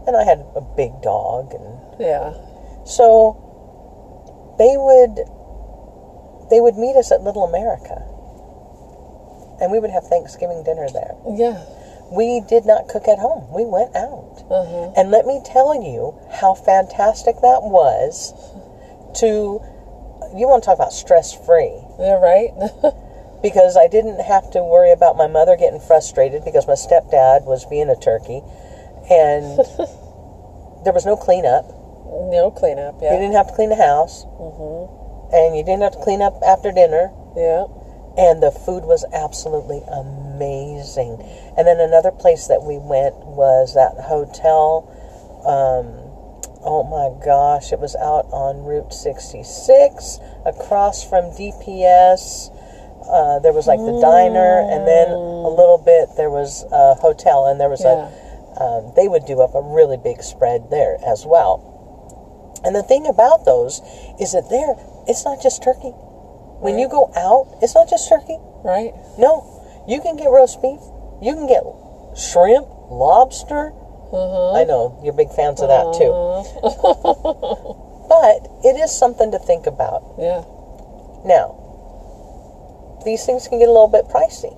and 0.08 0.16
i 0.16 0.24
had 0.24 0.46
a 0.56 0.62
big 0.62 1.02
dog 1.02 1.54
and 1.54 1.80
Yeah. 2.00 2.34
so 2.86 3.36
they 4.58 4.78
would 4.78 5.20
they 6.50 6.62
would 6.62 6.78
meet 6.78 6.96
us 6.96 7.12
at 7.12 7.22
Little 7.24 7.44
America. 7.44 8.04
And 9.60 9.72
we 9.72 9.80
would 9.80 9.90
have 9.90 10.06
Thanksgiving 10.06 10.64
dinner 10.64 10.88
there. 10.94 11.16
Yeah. 11.28 11.64
We 12.12 12.40
did 12.40 12.66
not 12.68 12.88
cook 12.88 13.08
at 13.08 13.18
home. 13.18 13.52
We 13.52 13.66
went 13.66 13.96
out. 13.96 14.44
Uh-huh. 14.52 14.94
And 14.96 15.10
let 15.10 15.26
me 15.26 15.42
tell 15.44 15.74
you 15.74 16.14
how 16.30 16.54
fantastic 16.54 17.38
that 17.42 17.64
was 17.64 18.32
to 19.22 19.60
you 20.36 20.48
want 20.48 20.64
to 20.64 20.66
talk 20.68 20.76
about 20.78 20.94
stress 20.94 21.34
free 21.34 21.74
Yeah, 22.00 22.20
right? 22.20 22.52
because 23.42 23.78
I 23.78 23.88
didn't 23.88 24.20
have 24.22 24.50
to 24.52 24.64
worry 24.64 24.92
about 24.92 25.16
my 25.18 25.28
mother 25.28 25.56
getting 25.56 25.80
frustrated 25.80 26.44
because 26.44 26.68
my 26.68 26.74
stepdad 26.74 27.46
was 27.46 27.66
being 27.66 27.90
a 27.90 27.96
turkey 27.96 28.42
and 29.10 29.58
there 30.84 30.94
was 30.94 31.06
no 31.06 31.16
cleanup. 31.16 31.66
no 32.32 32.52
cleanup, 32.56 33.00
Yeah. 33.02 33.14
You 33.14 33.20
didn't 33.20 33.36
have 33.36 33.48
to 33.48 33.54
clean 33.54 33.70
the 33.70 33.76
house 33.80 34.26
Mm-hmm. 34.40 35.36
and 35.36 35.56
you 35.58 35.64
didn't 35.64 35.82
have 35.82 35.94
to 35.94 36.04
clean 36.04 36.22
up 36.22 36.36
after 36.46 36.72
dinner. 36.72 37.12
Yeah. 37.36 37.66
and 38.18 38.42
the 38.42 38.52
food 38.52 38.84
was 38.86 39.04
absolutely 39.14 39.82
amazing. 39.92 41.20
And 41.58 41.68
then 41.68 41.80
another 41.80 42.12
place 42.12 42.48
that 42.48 42.64
we 42.64 42.78
went 42.78 43.16
was 43.26 43.74
that 43.76 43.96
hotel. 44.04 44.88
Um, 45.46 46.05
oh 46.66 46.84
my 46.84 47.14
gosh, 47.24 47.72
it 47.72 47.80
was 47.80 47.96
out 47.96 48.26
on 48.34 48.66
Route 48.66 48.92
66 48.94 50.20
across 50.46 51.08
from 51.08 51.26
DPS. 51.32 52.50
Uh, 53.06 53.38
there 53.40 53.54
was 53.54 53.68
like 53.68 53.80
the 53.80 54.00
diner, 54.02 54.66
and 54.66 54.88
then 54.88 55.10
a 55.10 55.48
little 55.50 55.78
bit 55.78 56.10
there 56.18 56.30
was 56.32 56.66
a 56.72 56.96
hotel, 56.96 57.46
and 57.46 57.60
there 57.62 57.70
was 57.70 57.84
Yeah. 57.84 58.10
a. 58.10 58.26
Um, 58.58 58.94
they 58.96 59.08
would 59.10 59.26
do 59.26 59.42
up 59.42 59.54
a 59.54 59.62
really 59.62 59.98
big 59.98 60.24
spread 60.24 60.70
there 60.72 60.98
as 61.06 61.26
well. 61.26 61.60
And 62.64 62.74
the 62.76 62.84
thing 62.84 63.06
about 63.06 63.44
those 63.46 63.82
is 64.20 64.32
that 64.32 64.50
there, 64.50 64.76
it's 65.08 65.26
not 65.26 65.42
just 65.42 65.62
turkey. 65.62 65.92
When 65.92 66.80
you 66.80 66.88
go 66.88 67.12
out, 67.16 67.48
it's 67.62 67.76
not 67.76 67.90
just 67.90 68.08
turkey. 68.10 68.40
Right? 68.64 68.94
No, 69.20 69.44
you 69.88 70.02
can 70.02 70.16
get 70.16 70.32
roast 70.32 70.62
beef. 70.62 70.80
You 71.22 71.36
can 71.36 71.48
get 71.48 71.64
shrimp, 72.18 72.66
lobster. 72.90 73.74
Uh-huh. 74.14 74.54
I 74.54 74.64
know 74.64 75.00
you're 75.04 75.14
big 75.14 75.32
fans 75.32 75.62
of 75.62 75.70
that 75.70 75.94
too. 75.98 76.14
But 78.08 78.48
it 78.64 78.78
is 78.78 78.92
something 78.96 79.32
to 79.32 79.40
think 79.40 79.66
about. 79.66 80.04
Yeah. 80.20 80.44
Now, 81.26 81.58
these 83.04 83.26
things 83.26 83.48
can 83.48 83.58
get 83.60 83.68
a 83.68 83.72
little 83.72 83.88
bit 83.90 84.06
pricey. 84.06 84.54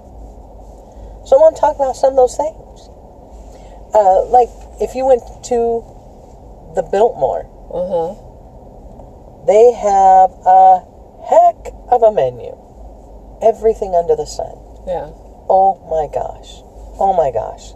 So 1.26 1.38
I 1.38 1.40
want 1.40 1.56
to 1.56 1.62
talk 1.62 1.76
about 1.78 1.96
some 1.96 2.12
of 2.12 2.18
those 2.18 2.36
things. 2.36 2.90
Uh, 3.96 4.26
like 4.28 4.50
if 4.82 4.96
you 4.96 5.06
went 5.06 5.24
to 5.46 5.84
the 6.76 6.84
Biltmore, 6.84 7.48
Uh 7.72 7.88
huh. 7.88 8.16
they 9.48 9.72
have 9.72 10.32
a 10.46 10.84
heck 11.24 11.72
of 11.90 12.04
a 12.04 12.12
menu. 12.12 12.52
Everything 13.42 13.96
under 13.96 14.16
the 14.16 14.26
sun. 14.28 14.60
Yeah. 14.86 15.08
Oh 15.50 15.80
my 15.90 16.08
gosh. 16.14 16.62
Oh 17.00 17.14
my 17.16 17.32
gosh. 17.32 17.72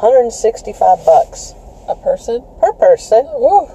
165 0.00 1.04
bucks 1.04 1.54
A 1.88 1.94
person. 1.96 2.44
per 2.60 2.72
person. 2.74 3.24
Woo. 3.26 3.66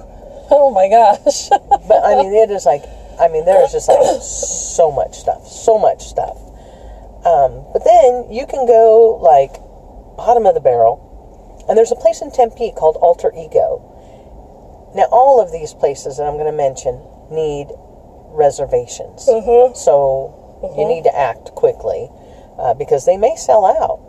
Oh 0.50 0.70
my 0.74 0.88
gosh. 0.88 1.48
But 1.88 2.04
I 2.04 2.14
mean, 2.22 2.32
it 2.34 2.50
is 2.50 2.64
like, 2.66 2.84
I 3.20 3.28
mean, 3.28 3.44
there 3.44 3.62
is 3.64 3.72
just 3.72 3.88
like 3.88 4.22
so 4.22 4.90
much 4.92 5.14
stuff, 5.18 5.46
so 5.46 5.78
much 5.78 6.02
stuff. 6.04 6.36
Um, 7.24 7.64
but 7.72 7.84
then 7.84 8.30
you 8.30 8.46
can 8.46 8.66
go 8.66 9.18
like 9.22 9.54
bottom 10.16 10.46
of 10.46 10.54
the 10.54 10.60
barrel, 10.60 11.64
and 11.68 11.76
there's 11.78 11.92
a 11.92 11.96
place 11.96 12.20
in 12.22 12.30
Tempe 12.30 12.72
called 12.76 12.96
Alter 13.00 13.32
Ego. 13.36 13.82
Now, 14.94 15.06
all 15.10 15.40
of 15.40 15.50
these 15.52 15.72
places 15.74 16.16
that 16.18 16.24
I'm 16.24 16.34
going 16.34 16.50
to 16.50 16.52
mention 16.56 17.00
need 17.30 17.68
reservations, 18.30 19.28
uh-huh. 19.28 19.72
so 19.74 20.34
you 20.76 20.84
Mhm. 20.84 20.88
need 20.88 21.04
to 21.04 21.14
act 21.16 21.54
quickly 21.54 22.10
uh, 22.58 22.74
because 22.74 23.04
they 23.06 23.16
may 23.16 23.34
sell 23.36 23.64
out. 23.66 24.00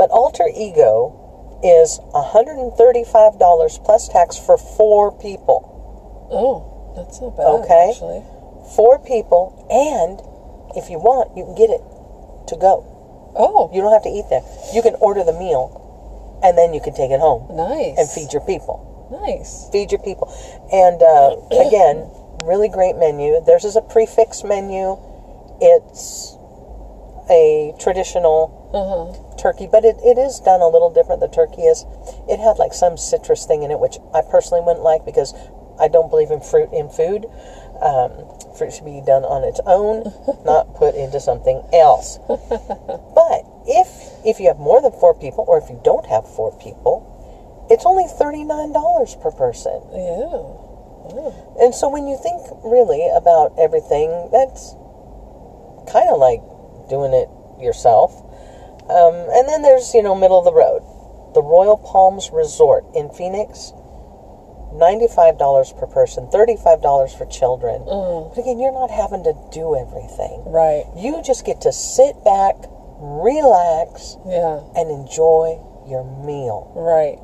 But 0.00 0.08
Alter 0.12 0.48
Ego 0.48 1.60
is 1.62 2.00
$135 2.16 3.84
plus 3.84 4.08
tax 4.08 4.38
for 4.38 4.56
four 4.56 5.12
people. 5.20 5.60
Oh, 6.32 6.96
that's 6.96 7.20
not 7.20 7.36
bad. 7.36 7.44
Okay. 7.60 7.92
Actually. 7.92 8.24
four 8.72 8.96
people, 9.04 9.52
and 9.68 10.16
if 10.72 10.88
you 10.88 10.96
want, 10.96 11.36
you 11.36 11.44
can 11.44 11.54
get 11.54 11.68
it 11.68 11.84
to 12.48 12.56
go. 12.56 12.80
Oh, 13.36 13.68
You 13.74 13.82
don't 13.82 13.92
have 13.92 14.04
to 14.04 14.08
eat 14.08 14.24
there. 14.32 14.40
You 14.72 14.80
can 14.80 14.94
order 15.04 15.22
the 15.22 15.36
meal, 15.36 15.68
and 16.42 16.56
then 16.56 16.72
you 16.72 16.80
can 16.80 16.94
take 16.94 17.10
it 17.10 17.20
home 17.20 17.54
nice. 17.54 17.98
and 18.00 18.08
feed 18.08 18.32
your 18.32 18.40
people. 18.48 18.80
Nice. 19.12 19.68
Feed 19.68 19.92
your 19.92 20.00
people. 20.00 20.32
And 20.72 21.02
uh, 21.04 21.36
again, 21.68 22.08
really 22.48 22.72
great 22.72 22.96
menu. 22.96 23.36
Theirs 23.44 23.68
is 23.68 23.76
a 23.76 23.82
prix 23.84 24.06
fixe 24.06 24.44
menu. 24.48 24.96
It's 25.60 26.38
a 27.28 27.76
traditional 27.78 28.59
Huh. 28.72 29.12
turkey, 29.36 29.66
but 29.66 29.84
it, 29.84 29.96
it 30.04 30.16
is 30.18 30.38
done 30.40 30.60
a 30.60 30.68
little 30.68 30.90
different. 30.90 31.20
The 31.20 31.28
turkey 31.28 31.62
is. 31.62 31.84
It 32.28 32.38
had 32.38 32.58
like 32.58 32.72
some 32.72 32.96
citrus 32.96 33.46
thing 33.46 33.62
in 33.62 33.70
it, 33.70 33.80
which 33.80 33.98
I 34.14 34.22
personally 34.22 34.62
wouldn't 34.62 34.84
like 34.84 35.04
because 35.04 35.34
I 35.80 35.88
don't 35.88 36.08
believe 36.08 36.30
in 36.30 36.40
fruit 36.40 36.70
in 36.72 36.88
food. 36.88 37.26
Um, 37.82 38.12
fruit 38.56 38.72
should 38.72 38.84
be 38.84 39.00
done 39.00 39.24
on 39.24 39.42
its 39.42 39.58
own, 39.66 40.12
not 40.44 40.74
put 40.76 40.94
into 40.94 41.18
something 41.20 41.62
else. 41.72 42.18
But 42.28 43.44
if 43.66 43.88
if 44.24 44.40
you 44.40 44.48
have 44.48 44.58
more 44.58 44.80
than 44.80 44.92
four 44.92 45.14
people, 45.14 45.44
or 45.46 45.58
if 45.58 45.68
you 45.68 45.80
don't 45.84 46.06
have 46.06 46.26
four 46.28 46.56
people, 46.58 47.66
it's 47.70 47.84
only 47.84 48.06
thirty 48.06 48.44
nine 48.44 48.72
dollars 48.72 49.16
per 49.16 49.30
person. 49.30 49.82
Yeah. 49.92 50.70
And 51.60 51.74
so 51.74 51.88
when 51.88 52.06
you 52.06 52.16
think 52.16 52.40
really 52.64 53.08
about 53.14 53.52
everything, 53.58 54.28
that's 54.30 54.74
kind 55.90 56.08
of 56.08 56.18
like 56.18 56.40
doing 56.88 57.12
it 57.12 57.28
yourself. 57.60 58.14
Um, 58.90 59.14
and 59.30 59.48
then 59.48 59.62
there's, 59.62 59.94
you 59.94 60.02
know, 60.02 60.14
middle 60.14 60.38
of 60.38 60.44
the 60.44 60.52
road. 60.52 60.82
The 61.34 61.42
Royal 61.42 61.76
Palms 61.78 62.30
Resort 62.32 62.84
in 62.94 63.08
Phoenix, 63.10 63.72
$95 64.74 65.78
per 65.78 65.86
person, 65.86 66.26
$35 66.26 67.16
for 67.16 67.24
children. 67.26 67.82
Mm, 67.82 68.30
But 68.34 68.40
again, 68.40 68.58
you're 68.58 68.72
not 68.72 68.90
having 68.90 69.22
to 69.24 69.34
do 69.52 69.76
everything. 69.76 70.42
right. 70.46 70.84
You 70.96 71.22
just 71.22 71.44
get 71.44 71.60
to 71.62 71.72
sit 71.72 72.22
back, 72.24 72.56
relax, 72.98 74.16
Yeah. 74.26 74.60
and 74.76 74.90
enjoy 74.90 75.58
your 75.86 76.04
meal 76.04 76.70
Right. 76.74 77.18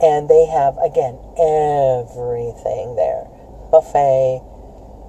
and 0.00 0.28
they 0.28 0.44
have 0.46 0.76
again 0.78 1.16
everything 1.38 2.96
there 2.96 3.26
buffet 3.70 4.42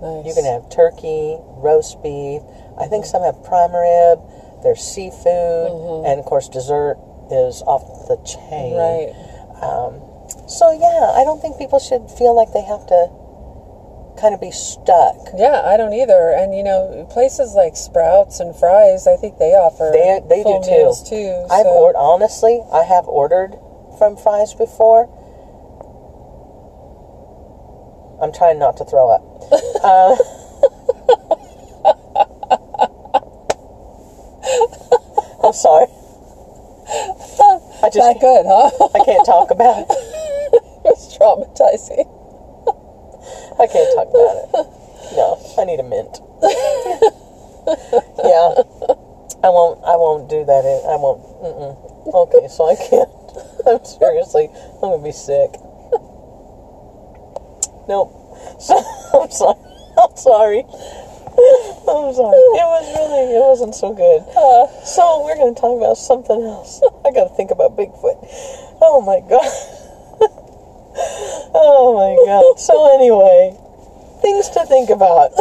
Nice. 0.02 0.26
you 0.26 0.34
can 0.34 0.46
have 0.46 0.70
turkey 0.70 1.38
roast 1.58 2.02
beef 2.04 2.42
i 2.78 2.86
think 2.88 3.06
some 3.06 3.24
have 3.24 3.42
prime 3.44 3.74
rib 3.76 4.20
there's 4.68 4.84
seafood 4.84 6.04
and 6.06 6.20
of 6.20 6.26
course 6.28 6.50
dessert 6.52 7.00
is 7.32 7.64
off 7.64 7.88
the 8.12 8.20
chain 8.28 8.76
Right. 8.76 9.16
um, 9.64 10.04
so 10.52 10.76
yeah 10.76 11.16
i 11.16 11.24
don't 11.24 11.40
think 11.42 11.58
people 11.58 11.80
should 11.80 12.12
feel 12.12 12.36
like 12.36 12.52
they 12.52 12.64
have 12.68 12.84
to 12.92 13.08
kind 14.20 14.34
of 14.36 14.42
be 14.42 14.50
stuck 14.52 15.16
Yeah, 15.38 15.62
I 15.64 15.78
don't 15.78 15.94
either. 15.94 16.34
And 16.34 16.56
you 16.58 16.64
know, 16.64 17.06
places 17.14 17.54
like 17.54 17.78
Sprouts 17.78 18.40
and 18.40 18.50
Fry's, 18.56 19.06
I 19.06 19.16
think 19.16 19.38
they 19.38 19.54
offer 19.54 19.92
They- 19.94 20.26
they 20.28 20.42
do 20.42 20.58
too. 20.66 20.90
too. 21.06 21.46
i've 21.54 21.70
so- 21.70 21.78
ordered 21.78 22.00
honestly 22.02 22.60
i 22.74 22.82
have 22.82 23.06
ordered 23.08 23.54
from 24.00 24.18
Fry's 24.18 24.56
before 24.58 25.06
i'm 28.20 28.34
trying 28.34 28.58
not 28.58 28.76
to 28.78 28.86
throw 28.86 29.06
up 29.14 29.22
uh, 29.86 30.18
sorry. 35.58 35.88
I 37.84 37.90
just 37.90 37.98
Not 37.98 38.22
good, 38.22 38.46
huh? 38.48 38.70
i 38.94 39.00
can't 39.04 39.26
talk 39.26 39.52
about 39.52 39.86
it. 39.90 39.90
It's 40.88 41.18
traumatizing. 41.18 42.08
i 43.60 43.68
can't 43.68 43.92
talk 43.98 44.08
about 44.08 44.38
it. 44.40 44.50
No 45.18 45.36
i 45.60 45.66
need 45.66 45.80
a 45.80 45.84
mint. 45.84 46.22
Yeah. 48.24 48.64
I 49.44 49.50
won't 49.50 49.84
i 49.84 49.96
won't 49.98 50.30
do 50.30 50.46
that. 50.46 50.64
I 50.88 50.96
won't 50.96 51.22
mm-mm. 51.44 51.76
okay 52.08 52.48
so 52.48 52.70
i 52.70 52.76
can't. 52.78 53.10
I'm 53.68 53.84
seriously 53.84 54.50
i'm 54.82 54.96
gonna 54.96 55.04
be 55.04 55.12
sick. 55.12 55.52
Nope. 57.90 58.14
So, 58.62 58.78
i'm 59.14 59.32
sorry. 59.32 59.60
I'm 59.98 60.16
sorry 60.16 60.64
i'm 61.88 62.14
sorry 62.14 62.38
it 62.60 62.68
was 62.68 62.86
really 62.96 63.36
it 63.36 63.40
wasn't 63.40 63.76
so 63.76 63.94
good. 63.94 64.22
Uh, 64.36 64.68
so 64.84 65.24
we're 65.24 65.38
gonna 65.38 65.54
talk 65.54 65.78
about 65.78 65.98
something 65.98 66.42
else. 66.44 66.82
I 67.06 67.12
gotta 67.12 67.34
think 67.36 67.52
about 67.52 67.76
bigfoot. 67.76 68.18
Oh 68.82 69.02
my 69.02 69.20
god. 69.28 69.48
Oh 71.54 71.94
my 71.94 72.18
god. 72.26 72.58
So 72.60 72.94
anyway 72.94 73.56
things 74.22 74.50
to 74.50 74.66
think 74.66 74.90
about. 74.90 75.32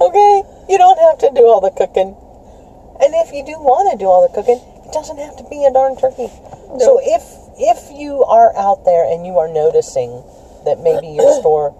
Okay? 0.00 0.42
You 0.68 0.78
don't 0.78 0.98
have 0.98 1.18
to 1.18 1.30
do 1.34 1.46
all 1.46 1.60
the 1.60 1.70
cooking. 1.70 2.14
And 3.00 3.14
if 3.14 3.32
you 3.32 3.44
do 3.44 3.58
want 3.58 3.90
to 3.90 3.98
do 3.98 4.06
all 4.06 4.22
the 4.22 4.32
cooking 4.32 4.62
it 4.86 4.92
doesn't 4.92 5.18
have 5.18 5.36
to 5.36 5.44
be 5.50 5.64
a 5.64 5.72
darn 5.72 5.96
turkey. 5.96 6.30
So 6.78 7.00
if 7.02 7.22
if 7.58 7.90
you 7.90 8.22
are 8.24 8.54
out 8.56 8.84
there 8.84 9.04
and 9.04 9.26
you 9.26 9.38
are 9.38 9.48
noticing 9.48 10.22
that 10.64 10.78
maybe 10.78 11.08
your 11.08 11.28
store 11.40 11.74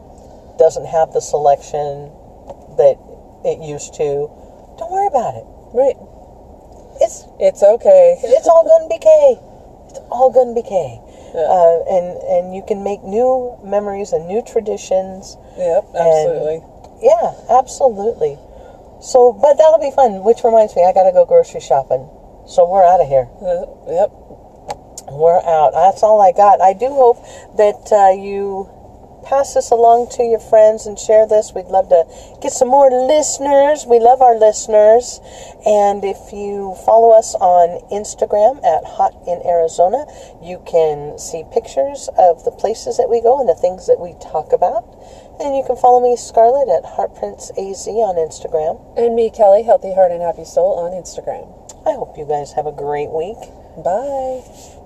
doesn't 0.59 0.87
have 0.87 1.13
the 1.13 1.21
selection 1.21 2.11
that 2.77 2.99
it 3.45 3.59
used 3.61 3.95
to 3.95 4.31
don't 4.79 4.91
worry 4.91 5.07
about 5.07 5.35
it 5.35 5.45
right. 5.75 5.97
it's 7.01 7.27
It's 7.39 7.63
okay. 7.63 8.19
it's 8.23 8.49
all 8.49 8.65
gonna 8.65 8.89
be 8.89 8.99
K. 8.99 9.39
It's 9.91 10.01
all 10.11 10.31
gonna 10.31 10.55
be 10.55 10.63
K. 10.63 11.01
Yeah. 11.35 11.45
Uh, 11.45 11.79
and 11.87 12.07
and 12.25 12.45
you 12.55 12.63
can 12.67 12.83
make 12.83 13.03
new 13.05 13.57
memories 13.63 14.13
and 14.13 14.27
new 14.27 14.43
traditions. 14.43 15.37
Yep, 15.57 15.85
absolutely. 15.95 16.59
Yeah, 17.03 17.35
absolutely. 17.51 18.39
So, 19.01 19.33
but 19.33 19.55
that'll 19.55 19.79
be 19.79 19.95
fun. 19.95 20.25
Which 20.25 20.43
reminds 20.43 20.75
me, 20.75 20.85
I 20.85 20.93
gotta 20.93 21.13
go 21.13 21.25
grocery 21.25 21.61
shopping. 21.61 22.09
So 22.49 22.67
we're 22.69 22.85
out 22.85 23.01
of 23.01 23.09
here. 23.09 23.29
Uh, 23.39 23.69
yep. 23.87 24.11
We're 25.13 25.41
out. 25.41 25.73
That's 25.73 26.03
all 26.03 26.21
I 26.21 26.33
got. 26.33 26.61
I 26.61 26.73
do 26.73 26.89
hope 26.89 27.21
that 27.57 27.93
uh, 27.93 28.13
you 28.13 28.69
pass 29.29 29.53
this 29.53 29.71
along 29.71 30.09
to 30.17 30.25
your 30.25 30.41
friends 30.41 30.87
and 30.87 30.99
share 30.99 31.29
this. 31.29 31.53
We'd 31.55 31.69
love 31.69 31.91
to 31.91 32.09
get 32.41 32.53
some 32.53 32.69
more 32.69 32.89
listeners. 32.91 33.85
We 33.85 34.01
love 34.01 34.23
our 34.23 34.39
listeners. 34.39 35.21
And 35.69 36.03
if 36.03 36.33
you 36.33 36.75
follow 36.89 37.13
us 37.13 37.35
on 37.37 37.85
Instagram 37.93 38.65
at 38.65 38.89
Hot 38.89 39.13
in 39.29 39.45
Arizona, 39.45 40.09
you 40.41 40.65
can 40.65 41.19
see 41.19 41.45
pictures 41.53 42.09
of 42.17 42.45
the 42.45 42.51
places 42.51 42.97
that 42.97 43.11
we 43.11 43.21
go 43.21 43.39
and 43.39 43.49
the 43.49 43.55
things 43.55 43.87
that 43.87 44.01
we 44.01 44.17
talk 44.17 44.53
about. 44.53 44.89
And 45.39 45.55
you 45.55 45.63
can 45.63 45.77
follow 45.77 46.01
me, 46.01 46.17
Scarlett, 46.17 46.73
at 46.73 46.89
Heartprints 46.89 47.51
AZ 47.53 47.87
on 47.87 48.17
Instagram. 48.17 48.81
And 48.97 49.15
me, 49.15 49.31
Kelly, 49.31 49.63
Healthy 49.63 49.93
Heart 49.95 50.11
and 50.11 50.23
Happy 50.23 50.45
Soul 50.45 50.81
on 50.81 50.97
Instagram. 50.97 51.53
I 51.87 51.93
hope 51.93 52.17
you 52.17 52.25
guys 52.25 52.53
have 52.53 52.67
a 52.67 52.73
great 52.73 53.11
week. 53.11 53.39
Bye. 53.85 54.78